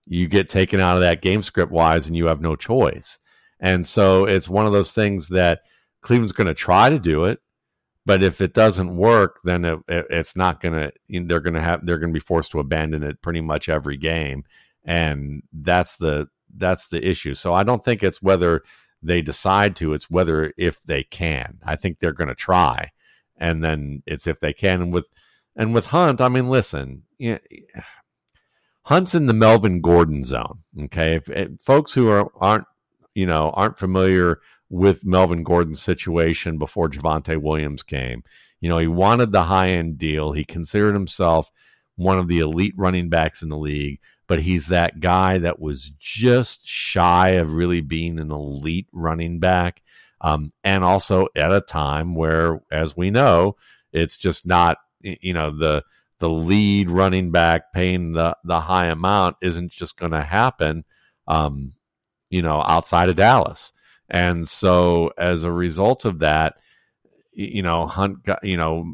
you 0.05 0.27
get 0.27 0.49
taken 0.49 0.79
out 0.79 0.95
of 0.95 1.01
that 1.01 1.21
game 1.21 1.43
script 1.43 1.71
wise 1.71 2.07
and 2.07 2.15
you 2.15 2.27
have 2.27 2.41
no 2.41 2.55
choice. 2.55 3.19
And 3.59 3.87
so 3.87 4.25
it's 4.25 4.49
one 4.49 4.65
of 4.65 4.73
those 4.73 4.93
things 4.93 5.29
that 5.29 5.61
Cleveland's 6.01 6.33
going 6.33 6.47
to 6.47 6.53
try 6.53 6.89
to 6.89 6.99
do 6.99 7.25
it, 7.25 7.39
but 8.05 8.23
if 8.23 8.41
it 8.41 8.53
doesn't 8.53 8.95
work, 8.95 9.39
then 9.43 9.65
it, 9.65 9.79
it, 9.87 10.05
it's 10.09 10.35
not 10.35 10.61
going 10.61 10.73
to. 10.73 10.91
They're 11.09 11.39
going 11.39 11.53
to 11.53 11.61
have. 11.61 11.85
They're 11.85 11.97
going 11.97 12.11
to 12.13 12.19
be 12.19 12.19
forced 12.19 12.51
to 12.51 12.59
abandon 12.59 13.03
it 13.03 13.21
pretty 13.21 13.41
much 13.41 13.69
every 13.69 13.97
game, 13.97 14.43
and 14.83 15.43
that's 15.53 15.95
the 15.95 16.27
that's 16.55 16.89
the 16.89 17.05
issue. 17.07 17.33
So 17.33 17.53
I 17.53 17.63
don't 17.63 17.83
think 17.83 18.03
it's 18.03 18.21
whether 18.21 18.63
they 19.01 19.21
decide 19.21 19.75
to; 19.77 19.93
it's 19.93 20.09
whether 20.09 20.53
if 20.57 20.83
they 20.83 21.03
can. 21.03 21.59
I 21.63 21.77
think 21.77 21.99
they're 21.99 22.11
going 22.11 22.27
to 22.27 22.35
try, 22.35 22.91
and 23.37 23.63
then 23.63 24.03
it's 24.05 24.27
if 24.27 24.39
they 24.39 24.53
can. 24.53 24.81
And 24.81 24.93
with 24.93 25.07
and 25.55 25.73
with 25.73 25.87
Hunt, 25.87 26.19
I 26.19 26.27
mean, 26.27 26.49
listen, 26.49 27.03
you 27.17 27.33
know, 27.33 27.39
Hunt's 28.85 29.15
in 29.15 29.27
the 29.27 29.33
Melvin 29.33 29.81
Gordon 29.81 30.25
zone. 30.25 30.59
Okay, 30.83 31.15
if, 31.15 31.29
if 31.29 31.59
folks 31.61 31.93
who 31.93 32.09
are 32.09 32.31
aren't 32.35 32.65
you 33.15 33.25
know 33.25 33.51
aren't 33.55 33.79
familiar 33.79 34.39
with 34.69 35.05
Melvin 35.05 35.43
Gordon's 35.43 35.81
situation 35.81 36.57
before 36.57 36.89
Javonte 36.89 37.41
Williams 37.41 37.83
came, 37.83 38.23
you 38.59 38.69
know 38.69 38.77
he 38.77 38.87
wanted 38.87 39.31
the 39.31 39.43
high 39.43 39.69
end 39.69 39.97
deal. 39.97 40.33
He 40.33 40.43
considered 40.43 40.93
himself 40.93 41.51
one 41.95 42.17
of 42.17 42.27
the 42.27 42.39
elite 42.39 42.73
running 42.75 43.09
backs 43.09 43.41
in 43.41 43.49
the 43.49 43.57
league, 43.57 43.99
but 44.27 44.41
he's 44.41 44.67
that 44.67 44.99
guy 44.99 45.37
that 45.37 45.59
was 45.59 45.91
just 45.99 46.67
shy 46.67 47.31
of 47.31 47.53
really 47.53 47.81
being 47.81 48.19
an 48.19 48.31
elite 48.31 48.87
running 48.91 49.39
back. 49.39 49.81
Um, 50.21 50.51
and 50.63 50.83
also 50.83 51.27
at 51.35 51.51
a 51.51 51.61
time 51.61 52.15
where, 52.15 52.61
as 52.71 52.95
we 52.95 53.11
know, 53.11 53.57
it's 53.91 54.17
just 54.17 54.45
not, 54.45 54.77
you 55.01 55.33
know, 55.33 55.51
the 55.51 55.83
the 56.23 56.29
lead 56.29 56.89
running 56.89 57.31
back 57.31 57.73
paying 57.73 58.13
the 58.13 58.33
the 58.45 58.61
high 58.61 58.85
amount 58.85 59.35
isn't 59.41 59.69
just 59.69 59.97
going 59.97 60.13
to 60.13 60.21
happen, 60.21 60.85
um, 61.27 61.73
you 62.29 62.41
know, 62.41 62.63
outside 62.65 63.09
of 63.09 63.17
Dallas. 63.17 63.73
And 64.09 64.47
so 64.47 65.11
as 65.17 65.43
a 65.43 65.51
result 65.51 66.05
of 66.05 66.19
that, 66.19 66.53
you 67.33 67.61
know, 67.61 67.87
Hunt 67.87 68.23
got, 68.23 68.41
you 68.41 68.55
know, 68.55 68.93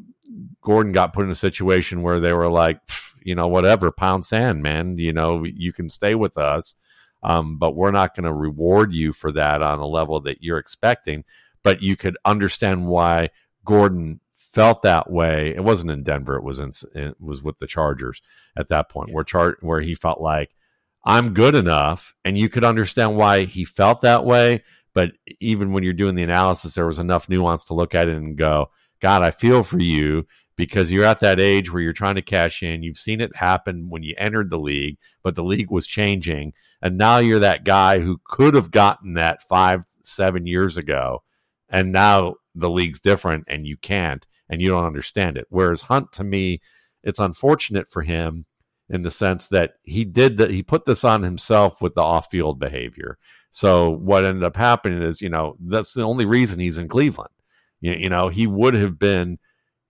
Gordon 0.63 0.91
got 0.91 1.13
put 1.13 1.23
in 1.23 1.29
a 1.29 1.35
situation 1.35 2.01
where 2.01 2.19
they 2.19 2.33
were 2.33 2.49
like, 2.49 2.81
you 3.21 3.35
know, 3.35 3.47
whatever, 3.47 3.91
pound 3.91 4.25
sand, 4.25 4.63
man. 4.63 4.97
You 4.97 5.13
know, 5.13 5.43
you 5.43 5.71
can 5.71 5.87
stay 5.91 6.15
with 6.15 6.35
us, 6.35 6.73
um, 7.21 7.59
but 7.59 7.75
we're 7.75 7.91
not 7.91 8.15
going 8.15 8.23
to 8.23 8.33
reward 8.33 8.91
you 8.91 9.13
for 9.13 9.31
that 9.33 9.61
on 9.61 9.77
a 9.77 9.85
level 9.85 10.19
that 10.21 10.41
you're 10.41 10.57
expecting. 10.57 11.25
But 11.61 11.83
you 11.83 11.95
could 11.95 12.17
understand 12.25 12.87
why 12.87 13.29
Gordon 13.65 14.19
felt 14.51 14.81
that 14.83 15.09
way. 15.09 15.53
It 15.55 15.63
wasn't 15.63 15.91
in 15.91 16.03
Denver; 16.03 16.35
it 16.35 16.43
was 16.43 16.59
in 16.59 16.71
it 16.95 17.15
was 17.19 17.43
with 17.43 17.59
the 17.59 17.67
Chargers 17.67 18.21
at 18.57 18.69
that 18.69 18.89
point, 18.89 19.09
yeah. 19.09 19.15
where 19.15 19.23
chart 19.23 19.57
where 19.61 19.81
he 19.81 19.95
felt 19.95 20.21
like 20.21 20.55
I'm 21.03 21.33
good 21.33 21.55
enough, 21.55 22.13
and 22.25 22.37
you 22.37 22.49
could 22.49 22.63
understand 22.63 23.15
why 23.15 23.45
he 23.45 23.65
felt 23.65 24.01
that 24.01 24.25
way. 24.25 24.63
But 24.93 25.13
even 25.39 25.71
when 25.71 25.83
you're 25.83 25.93
doing 25.93 26.15
the 26.15 26.23
analysis, 26.23 26.73
there 26.73 26.87
was 26.87 26.99
enough 26.99 27.29
nuance 27.29 27.63
to 27.65 27.73
look 27.73 27.95
at 27.95 28.09
it 28.09 28.17
and 28.17 28.37
go, 28.37 28.71
God, 28.99 29.21
I 29.21 29.31
feel 29.31 29.63
for 29.63 29.79
you 29.79 30.27
because 30.55 30.91
you're 30.91 31.05
at 31.05 31.21
that 31.21 31.39
age 31.39 31.71
where 31.71 31.81
you're 31.81 31.93
trying 31.93 32.15
to 32.15 32.21
cash 32.21 32.61
in. 32.63 32.83
You've 32.83 32.97
seen 32.97 33.21
it 33.21 33.35
happen 33.35 33.89
when 33.89 34.03
you 34.03 34.13
entered 34.17 34.49
the 34.49 34.59
league, 34.59 34.97
but 35.23 35.35
the 35.35 35.43
league 35.43 35.71
was 35.71 35.87
changing. 35.87 36.53
And 36.81 36.97
now 36.97 37.19
you're 37.19 37.39
that 37.39 37.63
guy 37.63 37.99
who 37.99 38.19
could 38.25 38.55
have 38.55 38.71
gotten 38.71 39.13
that 39.13 39.47
five, 39.47 39.85
seven 40.01 40.47
years 40.47 40.75
ago. 40.75 41.23
And 41.69 41.91
now 41.91 42.35
the 42.55 42.69
league's 42.69 42.99
different 42.99 43.45
and 43.47 43.65
you 43.65 43.77
can't 43.77 44.25
and 44.49 44.61
you 44.61 44.69
don't 44.69 44.85
understand 44.85 45.37
it. 45.37 45.45
Whereas 45.49 45.83
Hunt, 45.83 46.11
to 46.13 46.23
me, 46.23 46.61
it's 47.03 47.19
unfortunate 47.19 47.89
for 47.91 48.01
him 48.01 48.45
in 48.89 49.03
the 49.03 49.11
sense 49.11 49.47
that 49.47 49.73
he 49.83 50.03
did 50.03 50.37
that, 50.37 50.49
he 50.49 50.63
put 50.63 50.85
this 50.85 51.03
on 51.03 51.21
himself 51.21 51.81
with 51.81 51.93
the 51.95 52.01
off 52.01 52.29
field 52.31 52.59
behavior. 52.59 53.17
So 53.51 53.89
what 53.89 54.25
ended 54.25 54.43
up 54.43 54.55
happening 54.55 55.01
is, 55.01 55.21
you 55.21 55.29
know, 55.29 55.55
that's 55.59 55.93
the 55.93 56.03
only 56.03 56.25
reason 56.25 56.59
he's 56.59 56.77
in 56.77 56.87
Cleveland. 56.87 57.33
You, 57.81 57.93
you 57.93 58.09
know, 58.09 58.29
he 58.29 58.47
would 58.47 58.73
have 58.73 58.97
been 58.99 59.39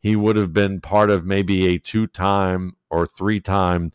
he 0.02 0.16
would 0.16 0.38
have 0.38 0.54
been 0.54 0.80
part 0.80 1.10
of 1.10 1.26
maybe 1.26 1.68
a 1.68 1.78
two-time 1.78 2.78
or 2.90 3.06
three-time 3.06 3.92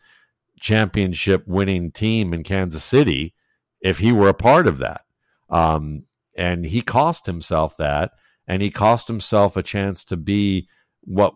championship 0.60 1.44
winning 1.46 1.90
team 1.90 2.34
in 2.34 2.42
Kansas 2.42 2.84
City 2.84 3.32
if 3.80 3.98
he 3.98 4.12
were 4.12 4.28
a 4.28 4.34
part 4.34 4.66
of 4.66 4.78
that. 4.78 5.02
Um, 5.48 6.04
and 6.36 6.66
he 6.66 6.82
cost 6.82 7.24
himself 7.24 7.76
that, 7.78 8.12
and 8.46 8.62
he 8.62 8.70
cost 8.70 9.08
himself 9.08 9.56
a 9.56 9.62
chance 9.62 10.04
to 10.04 10.16
be 10.16 10.68
what 11.02 11.34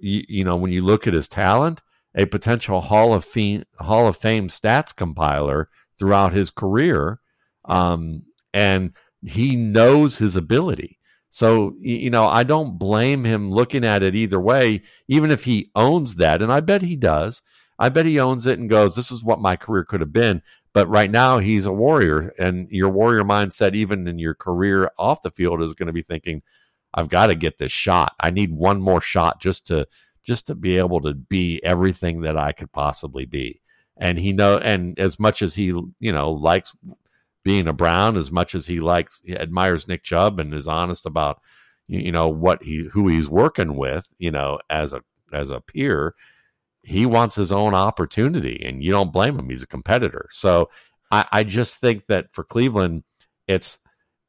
you, 0.00 0.22
you 0.28 0.44
know 0.44 0.56
when 0.56 0.72
you 0.72 0.84
look 0.84 1.06
at 1.06 1.14
his 1.14 1.28
talent, 1.28 1.82
a 2.14 2.26
potential 2.26 2.80
Hall 2.80 3.12
of 3.12 3.24
Fame 3.24 3.64
Hall 3.78 4.06
of 4.06 4.16
Fame 4.16 4.48
stats 4.48 4.94
compiler 4.94 5.68
throughout 5.98 6.32
his 6.32 6.50
career, 6.50 7.20
um, 7.66 8.22
and 8.52 8.92
he 9.22 9.56
knows 9.56 10.18
his 10.18 10.36
ability. 10.36 10.98
So, 11.28 11.74
you 11.78 12.10
know, 12.10 12.26
I 12.26 12.42
don't 12.42 12.76
blame 12.76 13.24
him 13.24 13.52
looking 13.52 13.84
at 13.84 14.02
it 14.02 14.16
either 14.16 14.40
way, 14.40 14.82
even 15.06 15.30
if 15.30 15.44
he 15.44 15.70
owns 15.76 16.16
that. 16.16 16.42
And 16.42 16.52
I 16.52 16.58
bet 16.58 16.82
he 16.82 16.96
does. 16.96 17.42
I 17.78 17.88
bet 17.88 18.04
he 18.04 18.18
owns 18.18 18.46
it 18.46 18.58
and 18.58 18.68
goes, 18.68 18.96
this 18.96 19.12
is 19.12 19.22
what 19.22 19.40
my 19.40 19.54
career 19.54 19.84
could 19.84 20.00
have 20.00 20.12
been. 20.12 20.42
But 20.72 20.88
right 20.88 21.10
now, 21.10 21.38
he's 21.38 21.66
a 21.66 21.72
warrior. 21.72 22.32
And 22.38 22.70
your 22.70 22.90
warrior 22.90 23.24
mindset, 23.24 23.74
even 23.74 24.06
in 24.06 24.18
your 24.18 24.34
career 24.34 24.90
off 24.98 25.22
the 25.22 25.30
field, 25.30 25.62
is 25.62 25.74
going 25.74 25.88
to 25.88 25.92
be 25.92 26.02
thinking, 26.02 26.42
I've 26.94 27.08
got 27.08 27.26
to 27.26 27.34
get 27.34 27.58
this 27.58 27.72
shot. 27.72 28.14
I 28.20 28.30
need 28.30 28.52
one 28.52 28.80
more 28.80 29.00
shot 29.00 29.40
just 29.40 29.66
to 29.68 29.86
just 30.22 30.46
to 30.46 30.54
be 30.54 30.76
able 30.76 31.00
to 31.00 31.14
be 31.14 31.64
everything 31.64 32.20
that 32.20 32.36
I 32.36 32.52
could 32.52 32.70
possibly 32.72 33.24
be. 33.24 33.60
And 33.96 34.18
he 34.18 34.32
know 34.32 34.58
and 34.58 34.98
as 34.98 35.18
much 35.18 35.42
as 35.42 35.54
he, 35.54 35.66
you 35.66 36.12
know, 36.12 36.30
likes 36.30 36.76
being 37.42 37.66
a 37.68 37.72
Brown 37.72 38.16
as 38.16 38.30
much 38.30 38.54
as 38.54 38.66
he 38.66 38.80
likes 38.80 39.22
he 39.24 39.36
admires 39.36 39.88
Nick 39.88 40.02
Chubb 40.02 40.38
and 40.38 40.52
is 40.52 40.68
honest 40.68 41.06
about 41.06 41.40
you 41.88 42.12
know 42.12 42.28
what 42.28 42.62
he 42.62 42.88
who 42.92 43.08
he's 43.08 43.28
working 43.28 43.76
with, 43.76 44.08
you 44.18 44.30
know, 44.30 44.58
as 44.68 44.92
a 44.92 45.02
as 45.32 45.50
a 45.50 45.60
peer, 45.60 46.14
he 46.82 47.06
wants 47.06 47.34
his 47.34 47.52
own 47.52 47.74
opportunity 47.74 48.62
and 48.64 48.82
you 48.82 48.90
don't 48.90 49.12
blame 49.12 49.38
him. 49.38 49.48
He's 49.48 49.62
a 49.62 49.68
competitor. 49.68 50.28
So 50.30 50.70
I, 51.10 51.26
I 51.30 51.44
just 51.44 51.78
think 51.78 52.06
that 52.06 52.32
for 52.32 52.44
Cleveland, 52.44 53.04
it's 53.46 53.78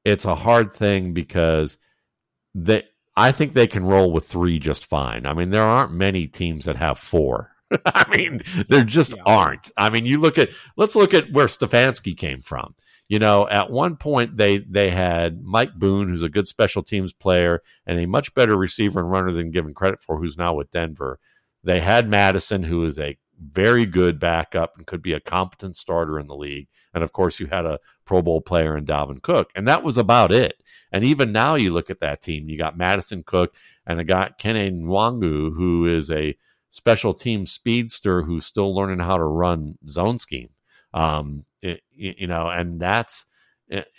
it's 0.04 0.26
a 0.26 0.36
hard 0.36 0.74
thing 0.74 1.14
because 1.14 1.78
they 2.54 2.84
I 3.16 3.32
think 3.32 3.54
they 3.54 3.68
can 3.68 3.86
roll 3.86 4.12
with 4.12 4.28
three 4.28 4.60
just 4.60 4.86
fine. 4.86 5.26
I 5.26 5.34
mean, 5.34 5.50
there 5.50 5.64
aren't 5.64 5.94
many 5.94 6.28
teams 6.28 6.66
that 6.66 6.78
have 6.78 6.98
four. 6.98 7.52
I 7.86 8.06
mean, 8.18 8.42
there 8.68 8.84
just 8.84 9.16
yeah. 9.16 9.24
aren't. 9.26 9.72
I 9.78 9.90
mean, 9.90 10.06
you 10.06 10.20
look 10.20 10.38
at 10.38 10.50
let's 10.76 10.96
look 10.96 11.14
at 11.14 11.32
where 11.32 11.48
Stefanski 11.48 12.18
came 12.18 12.42
from 12.42 12.76
you 13.12 13.20
know, 13.20 13.46
at 13.50 13.70
one 13.70 13.98
point 13.98 14.38
they 14.38 14.60
they 14.60 14.90
had 14.90 15.44
Mike 15.44 15.74
Boone, 15.76 16.08
who's 16.08 16.24
a 16.24 16.30
good 16.30 16.48
special 16.48 16.82
teams 16.82 17.12
player 17.12 17.62
and 17.86 18.00
a 18.00 18.06
much 18.08 18.34
better 18.34 18.56
receiver 18.56 19.02
and 19.02 19.12
runner 19.12 19.32
than 19.34 19.52
given 19.52 19.74
credit 19.74 20.02
for, 20.02 20.18
who's 20.18 20.38
now 20.38 20.54
with 20.54 20.72
Denver. 20.72 21.20
They 21.63 21.80
had 21.80 22.10
Mattison, 22.10 22.63
who 22.63 22.86
is 22.86 22.97
a 22.97 23.17
very 23.39 23.86
good 23.86 24.19
backup 24.19 24.78
and 24.78 24.86
could 24.86 25.02
be 25.02 25.13
a 25.13 25.19
competent 25.19 25.76
starter 25.76 26.19
in 26.19 26.28
the 26.28 26.36
league. 26.36 26.67
And 26.93 27.04
of 27.04 27.13
course, 27.13 27.39
you 27.39 27.47
had 27.47 27.65
a 27.65 27.80
Pro 28.06 28.21
Bowl 28.21 28.41
player 28.41 28.78
in 28.78 28.86
Dalvin 28.86 29.21
Cook, 29.21 29.52
and 29.56 29.67
that 29.67 29.84
was 29.84 29.97
about 29.97 30.32
it. 30.32 30.62
And 30.91 31.06
even 31.06 31.32
now, 31.32 31.56
you 31.56 31.71
look 31.71 31.89
at 31.89 32.02
that 32.02 32.21
team, 32.21 32.50
you 32.50 32.58
got 32.58 32.78
Mattison 32.78 33.24
Cook 33.24 33.54
and 33.86 34.00
a 34.00 34.04
guy, 34.04 34.32
Kene 34.39 34.84
Nwangwu, 34.84 35.56
who 35.56 35.86
is 35.86 36.12
a 36.12 36.36
special 36.69 37.13
team 37.13 37.45
speedster 37.45 38.24
who's 38.24 38.45
still 38.45 38.76
learning 38.76 39.00
how 39.00 39.17
to 39.17 39.24
run 39.24 39.78
zone 39.88 40.19
scheme. 40.19 40.50
Um, 40.93 41.45
it, 41.62 41.82
you 41.91 42.28
know, 42.28 42.50
and 42.50 42.80
that's 42.80 43.26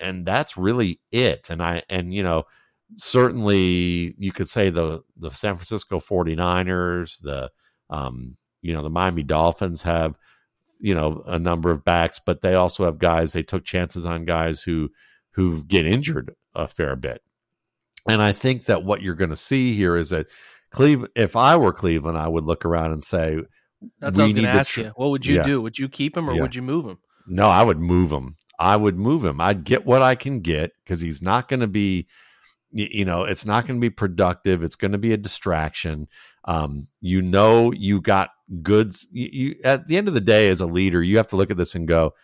and 0.01 0.27
that's 0.27 0.57
really 0.57 1.01
it. 1.11 1.49
And 1.49 1.63
I 1.63 1.83
and 1.89 2.13
you 2.13 2.23
know, 2.23 2.45
certainly 2.97 4.15
you 4.19 4.33
could 4.33 4.49
say 4.49 4.71
the 4.71 5.03
the 5.17 5.31
San 5.31 5.57
Francisco 5.57 6.01
49ers, 6.01 7.21
the 7.21 7.51
um, 7.91 8.37
you 8.63 8.73
know, 8.73 8.83
the 8.83 8.91
Miami 8.91 9.23
Dolphins 9.23 9.83
have 9.83 10.17
you 10.81 10.95
know 10.95 11.23
a 11.27 11.39
number 11.39 11.71
of 11.71 11.85
backs, 11.85 12.21
but 12.25 12.43
they 12.43 12.55
also 12.55 12.85
have 12.85 12.99
guys. 12.99 13.33
They 13.33 13.43
took 13.43 13.65
chances 13.65 14.07
on 14.07 14.25
guys 14.25 14.63
who 14.63 14.91
who 15.33 15.65
get 15.65 15.87
injured 15.87 16.35
a 16.55 16.69
fair 16.69 16.97
bit. 16.97 17.23
And 18.09 18.21
I 18.23 18.33
think 18.33 18.65
that 18.65 18.85
what 18.85 19.03
you're 19.03 19.15
going 19.15 19.31
to 19.31 19.37
see 19.37 19.75
here 19.75 19.97
is 19.97 20.11
that 20.11 20.27
Cleveland. 20.73 21.13
If 21.15 21.37
I 21.37 21.57
were 21.57 21.73
Cleveland, 21.73 22.19
I 22.19 22.29
would 22.29 22.45
look 22.45 22.65
around 22.65 22.93
and 22.93 23.05
say, 23.05 23.39
"That's 24.01 24.17
what 24.17 24.23
I 24.23 24.27
was 24.27 24.35
going 24.35 24.45
to 24.45 24.51
ask 24.51 24.73
tr- 24.73 24.81
you. 24.81 24.93
What 24.97 25.11
would 25.11 25.25
you 25.25 25.37
yeah. 25.37 25.45
do? 25.45 25.63
Would 25.63 25.79
you 25.79 25.89
keep 25.89 26.17
him 26.17 26.29
or 26.29 26.35
yeah. 26.35 26.43
would 26.43 26.57
you 26.57 26.63
move 26.63 26.87
him?" 26.87 26.99
No, 27.27 27.45
I 27.45 27.63
would 27.63 27.79
move 27.79 28.11
him. 28.11 28.37
I 28.59 28.77
would 28.77 28.99
move 28.99 29.25
him. 29.25 29.41
I'd 29.41 29.65
get 29.65 29.87
what 29.87 30.03
I 30.03 30.15
can 30.15 30.41
get 30.41 30.73
because 30.85 31.01
he's 31.01 31.23
not 31.23 31.49
going 31.49 31.61
to 31.61 31.67
be, 31.67 32.09
you 32.73 33.05
know, 33.05 33.25
it's 33.25 33.45
not 33.45 33.67
going 33.67 33.79
to 33.79 33.85
be 33.85 33.91
productive. 33.91 34.63
It's 34.63 34.77
going 34.77 34.93
to 34.93 34.99
be 34.99 35.13
a 35.13 35.19
distraction. 35.19 36.09
Um, 36.45 36.89
you 37.01 37.23
know, 37.23 37.73
you 37.73 38.01
got 38.01 38.31
goods. 38.63 39.07
You, 39.13 39.29
you, 39.33 39.55
at 39.65 39.87
the 39.87 39.97
end 39.97 40.09
of 40.09 40.15
the 40.15 40.21
day, 40.21 40.49
as 40.49 40.61
a 40.61 40.67
leader, 40.67 41.03
you 41.03 41.19
have 41.19 41.29
to 41.29 41.37
look 41.37 41.51
at 41.51 41.57
this 41.57 41.75
and 41.75 41.87
go, 41.87 42.15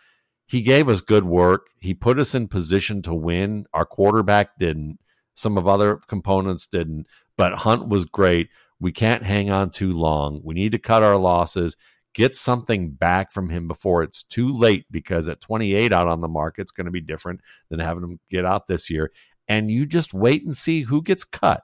he 0.47 0.61
gave 0.61 0.89
us 0.89 1.01
good 1.01 1.25
work. 1.25 1.67
He 1.79 1.93
put 1.93 2.19
us 2.19 2.33
in 2.33 2.47
position 2.47 3.01
to 3.03 3.13
win. 3.13 3.65
Our 3.73 3.85
quarterback 3.85 4.57
didn't. 4.57 4.99
Some 5.35 5.57
of 5.57 5.67
other 5.67 5.97
components 6.07 6.67
didn't, 6.67 7.07
but 7.37 7.53
Hunt 7.53 7.87
was 7.87 8.05
great. 8.05 8.49
We 8.79 8.91
can't 8.91 9.23
hang 9.23 9.49
on 9.51 9.69
too 9.69 9.93
long. 9.93 10.41
We 10.43 10.55
need 10.55 10.71
to 10.73 10.79
cut 10.79 11.03
our 11.03 11.17
losses 11.17 11.77
get 12.13 12.35
something 12.35 12.91
back 12.91 13.31
from 13.31 13.49
him 13.49 13.67
before 13.67 14.03
it's 14.03 14.23
too 14.23 14.55
late 14.55 14.85
because 14.91 15.27
at 15.27 15.41
28 15.41 15.93
out 15.93 16.07
on 16.07 16.21
the 16.21 16.27
market, 16.27 16.63
it's 16.63 16.71
going 16.71 16.85
to 16.85 16.91
be 16.91 17.01
different 17.01 17.41
than 17.69 17.79
having 17.79 18.03
him 18.03 18.19
get 18.29 18.45
out 18.45 18.67
this 18.67 18.89
year. 18.89 19.11
And 19.49 19.69
you 19.69 19.85
just 19.85 20.13
wait 20.13 20.45
and 20.45 20.55
see 20.55 20.81
who 20.81 21.01
gets 21.01 21.25
cut 21.25 21.63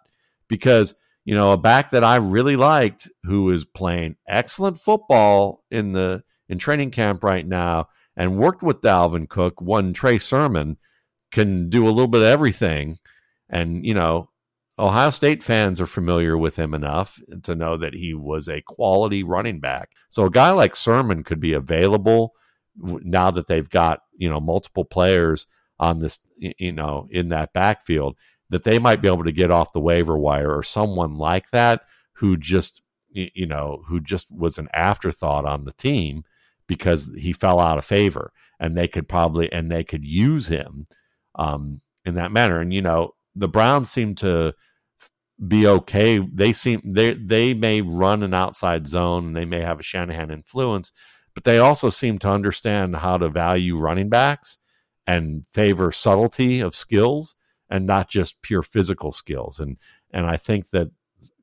because, 0.49 0.95
you 1.23 1.33
know, 1.35 1.53
a 1.53 1.57
back 1.57 1.91
that 1.91 2.03
I 2.03 2.17
really 2.17 2.57
liked 2.57 3.07
who 3.23 3.49
is 3.51 3.63
playing 3.63 4.17
excellent 4.27 4.79
football 4.79 5.63
in 5.71 5.93
the 5.93 6.23
in 6.49 6.57
training 6.57 6.91
camp 6.91 7.23
right 7.23 7.47
now 7.47 7.87
and 8.17 8.37
worked 8.37 8.63
with 8.63 8.81
Dalvin 8.81 9.29
Cook, 9.29 9.61
one 9.61 9.93
Trey 9.93 10.17
Sermon, 10.17 10.77
can 11.31 11.69
do 11.69 11.87
a 11.87 11.91
little 11.91 12.07
bit 12.07 12.21
of 12.21 12.27
everything. 12.27 12.97
And, 13.49 13.85
you 13.85 13.93
know, 13.93 14.29
Ohio 14.77 15.09
State 15.09 15.43
fans 15.43 15.79
are 15.79 15.85
familiar 15.85 16.37
with 16.37 16.57
him 16.57 16.73
enough 16.73 17.19
to 17.43 17.55
know 17.55 17.77
that 17.77 17.93
he 17.93 18.13
was 18.13 18.47
a 18.47 18.61
quality 18.61 19.23
running 19.23 19.59
back. 19.59 19.91
So 20.09 20.25
a 20.25 20.31
guy 20.31 20.51
like 20.51 20.75
Sermon 20.75 21.23
could 21.23 21.39
be 21.39 21.53
available 21.53 22.33
now 22.77 23.31
that 23.31 23.47
they've 23.47 23.69
got, 23.69 24.01
you 24.17 24.29
know, 24.29 24.39
multiple 24.39 24.85
players 24.85 25.47
on 25.79 25.99
this, 25.99 26.19
you 26.37 26.71
know, 26.71 27.07
in 27.11 27.29
that 27.29 27.53
backfield 27.53 28.15
that 28.49 28.63
they 28.63 28.79
might 28.79 29.01
be 29.01 29.07
able 29.07 29.23
to 29.23 29.31
get 29.31 29.51
off 29.51 29.73
the 29.73 29.79
waiver 29.79 30.17
wire 30.17 30.55
or 30.55 30.63
someone 30.63 31.17
like 31.17 31.49
that 31.51 31.81
who 32.13 32.37
just, 32.37 32.81
you 33.09 33.45
know, 33.45 33.83
who 33.87 33.99
just 33.99 34.27
was 34.31 34.57
an 34.57 34.69
afterthought 34.73 35.45
on 35.45 35.65
the 35.65 35.73
team 35.73 36.23
because 36.67 37.11
he 37.17 37.33
fell 37.33 37.59
out 37.59 37.77
of 37.77 37.85
favor, 37.85 38.31
and 38.59 38.75
they 38.75 38.87
could 38.87 39.07
probably 39.07 39.51
and 39.51 39.71
they 39.71 39.83
could 39.83 40.03
use 40.03 40.47
him 40.47 40.87
um, 41.35 41.81
in 42.05 42.15
that 42.15 42.31
manner. 42.31 42.59
And 42.59 42.73
you 42.73 42.81
know, 42.81 43.15
the 43.35 43.47
Browns 43.47 43.89
seem 43.89 44.15
to 44.15 44.53
be 45.47 45.67
okay. 45.67 46.17
They 46.19 46.53
seem 46.53 46.81
they 46.83 47.13
they 47.13 47.53
may 47.53 47.81
run 47.81 48.23
an 48.23 48.33
outside 48.33 48.87
zone 48.87 49.27
and 49.27 49.35
they 49.35 49.45
may 49.45 49.61
have 49.61 49.79
a 49.79 49.83
Shanahan 49.83 50.31
influence, 50.31 50.91
but 51.33 51.43
they 51.43 51.57
also 51.57 51.89
seem 51.89 52.19
to 52.19 52.29
understand 52.29 52.95
how 52.97 53.17
to 53.17 53.29
value 53.29 53.77
running 53.77 54.09
backs 54.09 54.57
and 55.07 55.45
favor 55.49 55.91
subtlety 55.91 56.59
of 56.59 56.75
skills 56.75 57.35
and 57.69 57.85
not 57.85 58.09
just 58.09 58.41
pure 58.41 58.63
physical 58.63 59.11
skills. 59.11 59.59
And 59.59 59.77
and 60.11 60.25
I 60.25 60.37
think 60.37 60.69
that 60.71 60.91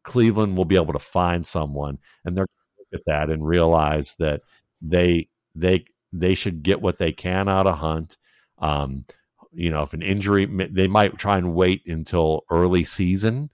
Cleveland 0.02 0.56
will 0.56 0.64
be 0.64 0.76
able 0.76 0.92
to 0.92 0.98
find 0.98 1.46
someone 1.46 1.98
and 2.24 2.36
they're 2.36 2.46
look 2.92 3.00
at 3.00 3.04
that 3.06 3.30
and 3.30 3.46
realize 3.46 4.14
that 4.18 4.42
they 4.80 5.28
they 5.54 5.84
they 6.12 6.34
should 6.34 6.62
get 6.62 6.82
what 6.82 6.98
they 6.98 7.12
can 7.12 7.48
out 7.48 7.66
of 7.66 7.78
Hunt. 7.78 8.18
Um, 8.58 9.04
you 9.52 9.70
know, 9.70 9.82
if 9.82 9.92
an 9.92 10.02
injury, 10.02 10.46
they 10.70 10.88
might 10.88 11.18
try 11.18 11.38
and 11.38 11.54
wait 11.54 11.86
until 11.86 12.44
early 12.50 12.84
season 12.84 13.50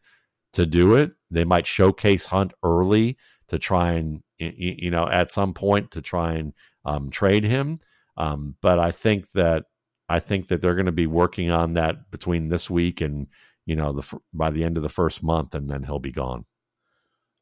to 0.52 0.66
do 0.66 0.94
it. 0.94 1.12
They 1.30 1.44
might 1.44 1.66
showcase 1.66 2.26
Hunt 2.26 2.52
early 2.62 3.16
to 3.48 3.58
try 3.58 3.92
and 3.92 4.22
you 4.38 4.90
know 4.90 5.08
at 5.08 5.32
some 5.32 5.54
point 5.54 5.90
to 5.92 6.02
try 6.02 6.34
and 6.34 6.52
um, 6.84 7.10
trade 7.10 7.44
him. 7.44 7.78
Um, 8.16 8.56
but 8.60 8.78
I 8.78 8.90
think 8.90 9.30
that 9.32 9.64
I 10.08 10.20
think 10.20 10.48
that 10.48 10.62
they're 10.62 10.74
going 10.74 10.86
to 10.86 10.92
be 10.92 11.06
working 11.06 11.50
on 11.50 11.74
that 11.74 12.10
between 12.10 12.48
this 12.48 12.70
week 12.70 13.00
and 13.00 13.26
you 13.66 13.76
know 13.76 13.92
the 13.92 14.20
by 14.32 14.50
the 14.50 14.64
end 14.64 14.76
of 14.76 14.82
the 14.82 14.88
first 14.88 15.22
month, 15.22 15.54
and 15.54 15.68
then 15.68 15.82
he'll 15.82 15.98
be 15.98 16.12
gone. 16.12 16.46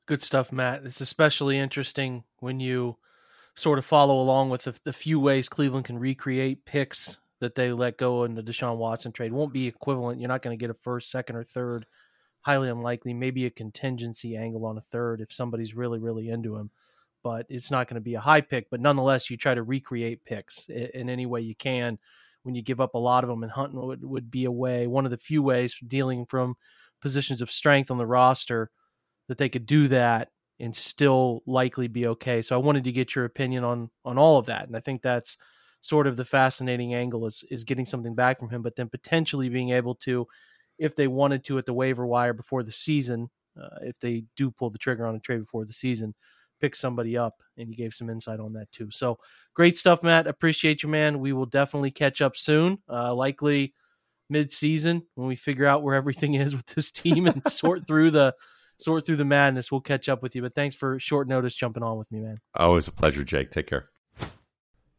Good 0.07 0.23
stuff, 0.23 0.53
Matt. 0.53 0.85
It's 0.85 1.01
especially 1.01 1.59
interesting 1.59 2.25
when 2.39 2.61
you 2.61 2.97
sort 3.55 3.79
of 3.79 3.85
follow 3.85 4.21
along 4.21 4.51
with 4.51 4.65
the, 4.65 4.75
the 4.85 4.93
few 4.93 5.19
ways 5.19 5.49
Cleveland 5.49 5.87
can 5.87 5.99
recreate 5.99 6.65
picks 6.65 7.17
that 7.41 7.55
they 7.55 7.73
let 7.73 7.99
go 7.99 8.25
in 8.25 8.35
the 8.35 8.43
Deshaun 8.43 8.77
Watson 8.77 9.13
trade. 9.13 9.33
Won't 9.33 9.53
be 9.53 9.67
equivalent. 9.67 10.21
You're 10.21 10.29
not 10.29 10.43
going 10.43 10.57
to 10.57 10.61
get 10.61 10.71
a 10.71 10.75
first, 10.75 11.11
second, 11.11 11.37
or 11.37 11.45
third. 11.45 11.87
Highly 12.41 12.69
unlikely. 12.69 13.15
Maybe 13.15 13.47
a 13.47 13.51
contingency 13.51 14.37
angle 14.37 14.65
on 14.65 14.79
a 14.79 14.83
third 14.83 15.21
if 15.21 15.33
somebody's 15.33 15.75
really, 15.75 15.99
really 15.99 16.29
into 16.29 16.57
him. 16.57 16.71
But 17.23 17.47
it's 17.49 17.71
not 17.71 17.89
going 17.89 17.97
to 17.97 18.01
be 18.01 18.15
a 18.15 18.21
high 18.21 18.41
pick. 18.41 18.71
But 18.71 18.81
nonetheless, 18.81 19.29
you 19.29 19.37
try 19.37 19.55
to 19.55 19.63
recreate 19.63 20.25
picks 20.25 20.69
in, 20.69 20.89
in 20.95 21.11
any 21.11 21.27
way 21.27 21.41
you 21.41 21.57
can 21.57 21.99
when 22.47 22.55
you 22.55 22.63
give 22.63 22.81
up 22.81 22.95
a 22.95 22.99
lot 22.99 23.25
of 23.25 23.29
them. 23.29 23.43
And 23.43 23.51
Hunting 23.51 23.81
would, 23.85 24.05
would 24.05 24.31
be 24.31 24.45
a 24.45 24.51
way, 24.51 24.87
one 24.87 25.05
of 25.05 25.11
the 25.11 25.19
few 25.19 25.43
ways 25.43 25.75
dealing 25.87 26.25
from 26.27 26.55
positions 27.03 27.43
of 27.43 27.51
strength 27.51 27.91
on 27.91 27.99
the 27.99 28.07
roster 28.07 28.71
that 29.29 29.37
they 29.37 29.49
could 29.49 29.67
do 29.67 29.89
that 29.89 30.29
and 30.61 30.75
still 30.75 31.43
likely 31.45 31.89
be 31.89 32.07
okay. 32.07 32.41
So 32.41 32.55
I 32.55 32.63
wanted 32.63 32.85
to 32.85 32.93
get 32.93 33.15
your 33.15 33.25
opinion 33.25 33.65
on 33.65 33.91
on 34.05 34.17
all 34.17 34.39
of 34.39 34.47
that. 34.47 34.69
And 34.69 34.77
I 34.77 34.81
think 34.81 35.03
that's 35.03 35.37
sort 35.81 36.07
of 36.07 36.17
the 36.17 36.25
fascinating 36.25 36.95
angle 36.95 37.27
is 37.27 37.45
is 37.51 37.65
getting 37.65 37.85
something 37.85 38.15
back 38.15 38.39
from 38.39 38.49
him, 38.49 38.63
but 38.63 38.77
then 38.77 38.89
potentially 38.89 39.49
being 39.49 39.71
able 39.71 39.97
to, 39.97 40.27
if 40.79 40.95
they 40.95 41.09
wanted 41.09 41.45
to 41.45 41.59
at 41.59 41.67
the 41.67 41.75
waiver 41.75 42.07
wire 42.07 42.33
before 42.33 42.63
the 42.63 42.73
season, 42.73 43.29
uh, 43.61 43.79
if 43.83 43.99
they 43.99 44.25
do 44.37 44.51
pull 44.53 44.71
the 44.71 44.79
trigger 44.79 45.05
on 45.07 45.17
a 45.17 45.21
trade 45.21 45.41
before 45.41 45.67
the 45.67 45.73
season, 45.73 46.15
pick 46.61 46.75
somebody 46.75 47.17
up. 47.17 47.43
And 47.57 47.69
you 47.69 47.77
gave 47.77 47.95
some 47.95 48.11
insight 48.11 48.41
on 48.41 48.53
that 48.55 48.71
too. 48.73 48.91
So 48.91 49.19
great 49.55 49.79
stuff, 49.79 50.03
Matt. 50.03 50.27
Appreciate 50.27 50.83
you, 50.83 50.89
man. 50.89 51.21
We 51.21 51.33
will 51.33 51.47
definitely 51.47 51.91
catch 51.91 52.21
up 52.21 52.37
soon. 52.37 52.79
Uh, 52.89 53.15
likely 53.15 53.75
mid 54.29 54.53
season 54.53 55.03
when 55.15 55.29
we 55.29 55.37
figure 55.37 55.67
out 55.67 55.83
where 55.83 55.95
everything 55.95 56.35
is 56.35 56.55
with 56.55 56.67
this 56.67 56.91
team 56.91 57.27
and 57.27 57.47
sort 57.51 57.87
through 57.87 58.11
the 58.11 58.35
sort 58.79 59.07
through 59.07 59.17
the 59.17 59.25
madness. 59.25 59.71
We'll 59.71 59.81
catch 59.81 60.09
up 60.09 60.23
with 60.23 60.35
you. 60.35 60.43
But 60.43 60.55
thanks 60.55 60.77
for 60.77 60.99
short 60.99 61.29
notice 61.29 61.55
jumping 61.55 61.83
on 61.83 61.99
with 61.99 62.11
me, 62.13 62.21
man. 62.21 62.39
Always 62.55 62.89
a 62.89 62.93
pleasure, 62.93 63.25
Jake. 63.25 63.51
Take 63.51 63.67
care. 63.67 63.89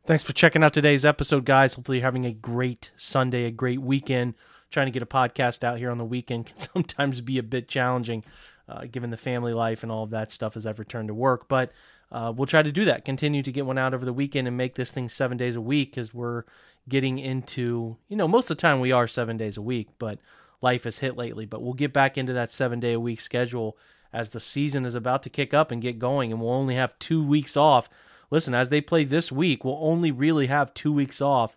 Thanks 0.06 0.24
for 0.24 0.32
checking 0.32 0.64
out 0.64 0.74
today's 0.74 1.04
episode, 1.04 1.44
guys. 1.44 1.74
Hopefully, 1.74 1.98
you're 1.98 2.06
having 2.06 2.26
a 2.26 2.32
great 2.32 2.92
Sunday, 2.96 3.44
a 3.44 3.52
great 3.52 3.82
weekend. 3.82 4.36
Trying 4.72 4.88
to 4.88 4.92
get 4.92 5.04
a 5.04 5.06
podcast 5.06 5.64
out 5.64 5.78
here 5.78 5.92
on 5.92 5.98
the 5.98 6.06
weekend 6.06 6.46
can 6.48 6.58
sometimes 6.74 7.22
be 7.22 7.38
a 7.38 7.44
bit 7.44 7.68
challenging, 7.68 8.24
uh, 8.70 8.86
given 8.92 9.10
the 9.10 9.18
family 9.18 9.54
life 9.54 9.84
and 9.84 9.92
all 9.92 10.04
of 10.04 10.10
that 10.12 10.32
stuff 10.32 10.56
as 10.56 10.66
I've 10.66 10.80
returned 10.80 11.08
to 11.10 11.14
work. 11.14 11.48
But 11.48 11.72
uh, 12.12 12.34
we'll 12.36 12.46
try 12.46 12.62
to 12.62 12.72
do 12.72 12.86
that. 12.86 13.06
Continue 13.06 13.44
to 13.44 13.52
get 13.52 13.66
one 13.66 13.78
out 13.78 13.94
over 13.94 14.06
the 14.06 14.14
weekend 14.14 14.48
and 14.48 14.58
make 14.58 14.76
this 14.76 14.92
thing 14.92 15.10
seven 15.10 15.38
days 15.38 15.56
a 15.56 15.62
week 15.62 15.92
because 15.92 16.14
we're 16.14 16.44
getting 16.88 17.18
into, 17.18 17.98
you 18.08 18.16
know, 18.16 18.28
most 18.28 18.50
of 18.50 18.58
the 18.58 18.62
time 18.62 18.80
we 18.80 18.92
are 18.92 19.08
seven 19.08 19.38
days 19.38 19.58
a 19.58 19.62
week, 19.62 19.90
but 20.00 20.20
life 20.62 20.86
has 20.86 21.00
hit 21.00 21.18
lately. 21.18 21.46
But 21.46 21.62
we'll 21.62 21.74
get 21.74 21.94
back 21.94 22.18
into 22.18 22.34
that 22.34 22.52
seven 22.52 22.80
day 22.80 22.94
a 22.94 23.00
week 23.00 23.22
schedule 23.22 23.78
as 24.14 24.30
the 24.30 24.40
season 24.40 24.86
is 24.86 24.96
about 24.96 25.22
to 25.24 25.30
kick 25.30 25.54
up 25.54 25.70
and 25.70 25.82
get 25.82 26.00
going, 26.00 26.32
and 26.32 26.40
we'll 26.40 26.52
only 26.52 26.76
have 26.76 26.98
two 26.98 27.24
weeks 27.24 27.58
off 27.58 27.90
listen, 28.30 28.54
as 28.54 28.70
they 28.70 28.82
play 28.82 29.04
this 29.04 29.32
week, 29.32 29.64
we'll 29.64 29.80
only 29.82 30.12
really 30.12 30.48
have 30.48 30.74
two 30.74 30.92
weeks 30.92 31.22
off. 31.22 31.56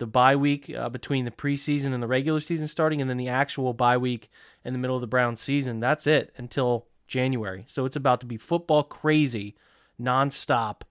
The 0.00 0.06
bye 0.06 0.34
week 0.34 0.74
uh, 0.74 0.88
between 0.88 1.26
the 1.26 1.30
preseason 1.30 1.92
and 1.92 2.02
the 2.02 2.08
regular 2.08 2.40
season 2.40 2.66
starting, 2.66 3.02
and 3.02 3.10
then 3.10 3.18
the 3.18 3.28
actual 3.28 3.74
bye 3.74 3.98
week 3.98 4.30
in 4.64 4.72
the 4.72 4.78
middle 4.78 4.96
of 4.96 5.02
the 5.02 5.06
Brown 5.06 5.36
season. 5.36 5.78
That's 5.78 6.06
it 6.06 6.32
until 6.38 6.86
January. 7.06 7.64
So 7.68 7.84
it's 7.84 7.96
about 7.96 8.20
to 8.20 8.26
be 8.26 8.38
football 8.38 8.82
crazy, 8.82 9.56
nonstop 10.00 10.82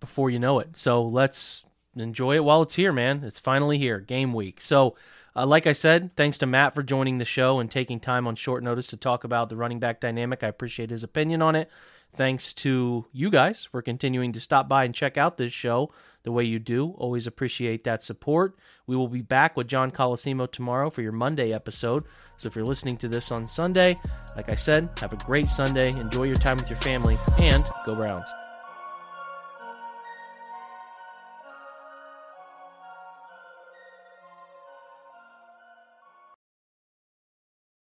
before 0.00 0.30
you 0.30 0.38
know 0.38 0.60
it. 0.60 0.76
So 0.78 1.02
let's 1.04 1.66
enjoy 1.94 2.36
it 2.36 2.44
while 2.44 2.62
it's 2.62 2.76
here, 2.76 2.92
man. 2.92 3.22
It's 3.22 3.38
finally 3.38 3.76
here, 3.76 4.00
game 4.00 4.32
week. 4.32 4.62
So, 4.62 4.96
uh, 5.36 5.44
like 5.44 5.66
I 5.66 5.72
said, 5.72 6.16
thanks 6.16 6.38
to 6.38 6.46
Matt 6.46 6.74
for 6.74 6.82
joining 6.82 7.18
the 7.18 7.24
show 7.26 7.58
and 7.58 7.70
taking 7.70 8.00
time 8.00 8.26
on 8.26 8.34
short 8.34 8.62
notice 8.62 8.86
to 8.88 8.96
talk 8.96 9.24
about 9.24 9.50
the 9.50 9.56
running 9.56 9.78
back 9.78 10.00
dynamic. 10.00 10.42
I 10.42 10.48
appreciate 10.48 10.90
his 10.90 11.02
opinion 11.02 11.42
on 11.42 11.54
it. 11.54 11.68
Thanks 12.16 12.52
to 12.54 13.04
you 13.12 13.28
guys 13.28 13.64
for 13.64 13.82
continuing 13.82 14.32
to 14.32 14.40
stop 14.40 14.68
by 14.68 14.84
and 14.84 14.94
check 14.94 15.18
out 15.18 15.36
this 15.36 15.52
show 15.52 15.90
the 16.22 16.30
way 16.30 16.44
you 16.44 16.60
do. 16.60 16.94
Always 16.96 17.26
appreciate 17.26 17.84
that 17.84 18.04
support. 18.04 18.56
We 18.86 18.94
will 18.94 19.08
be 19.08 19.22
back 19.22 19.56
with 19.56 19.66
John 19.66 19.90
Colosimo 19.90 20.50
tomorrow 20.50 20.90
for 20.90 21.02
your 21.02 21.12
Monday 21.12 21.52
episode. 21.52 22.04
So 22.36 22.46
if 22.46 22.54
you're 22.54 22.64
listening 22.64 22.98
to 22.98 23.08
this 23.08 23.32
on 23.32 23.48
Sunday, 23.48 23.96
like 24.36 24.50
I 24.50 24.54
said, 24.54 24.90
have 25.00 25.12
a 25.12 25.16
great 25.16 25.48
Sunday. 25.48 25.90
Enjoy 25.90 26.24
your 26.24 26.36
time 26.36 26.56
with 26.56 26.70
your 26.70 26.78
family 26.78 27.18
and 27.38 27.64
go 27.84 27.96
Browns. 27.96 28.28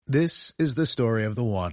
This 0.07 0.53
is 0.59 0.75
the 0.75 0.85
story 0.85 1.25
of 1.25 1.37
the 1.37 1.45
one. 1.45 1.73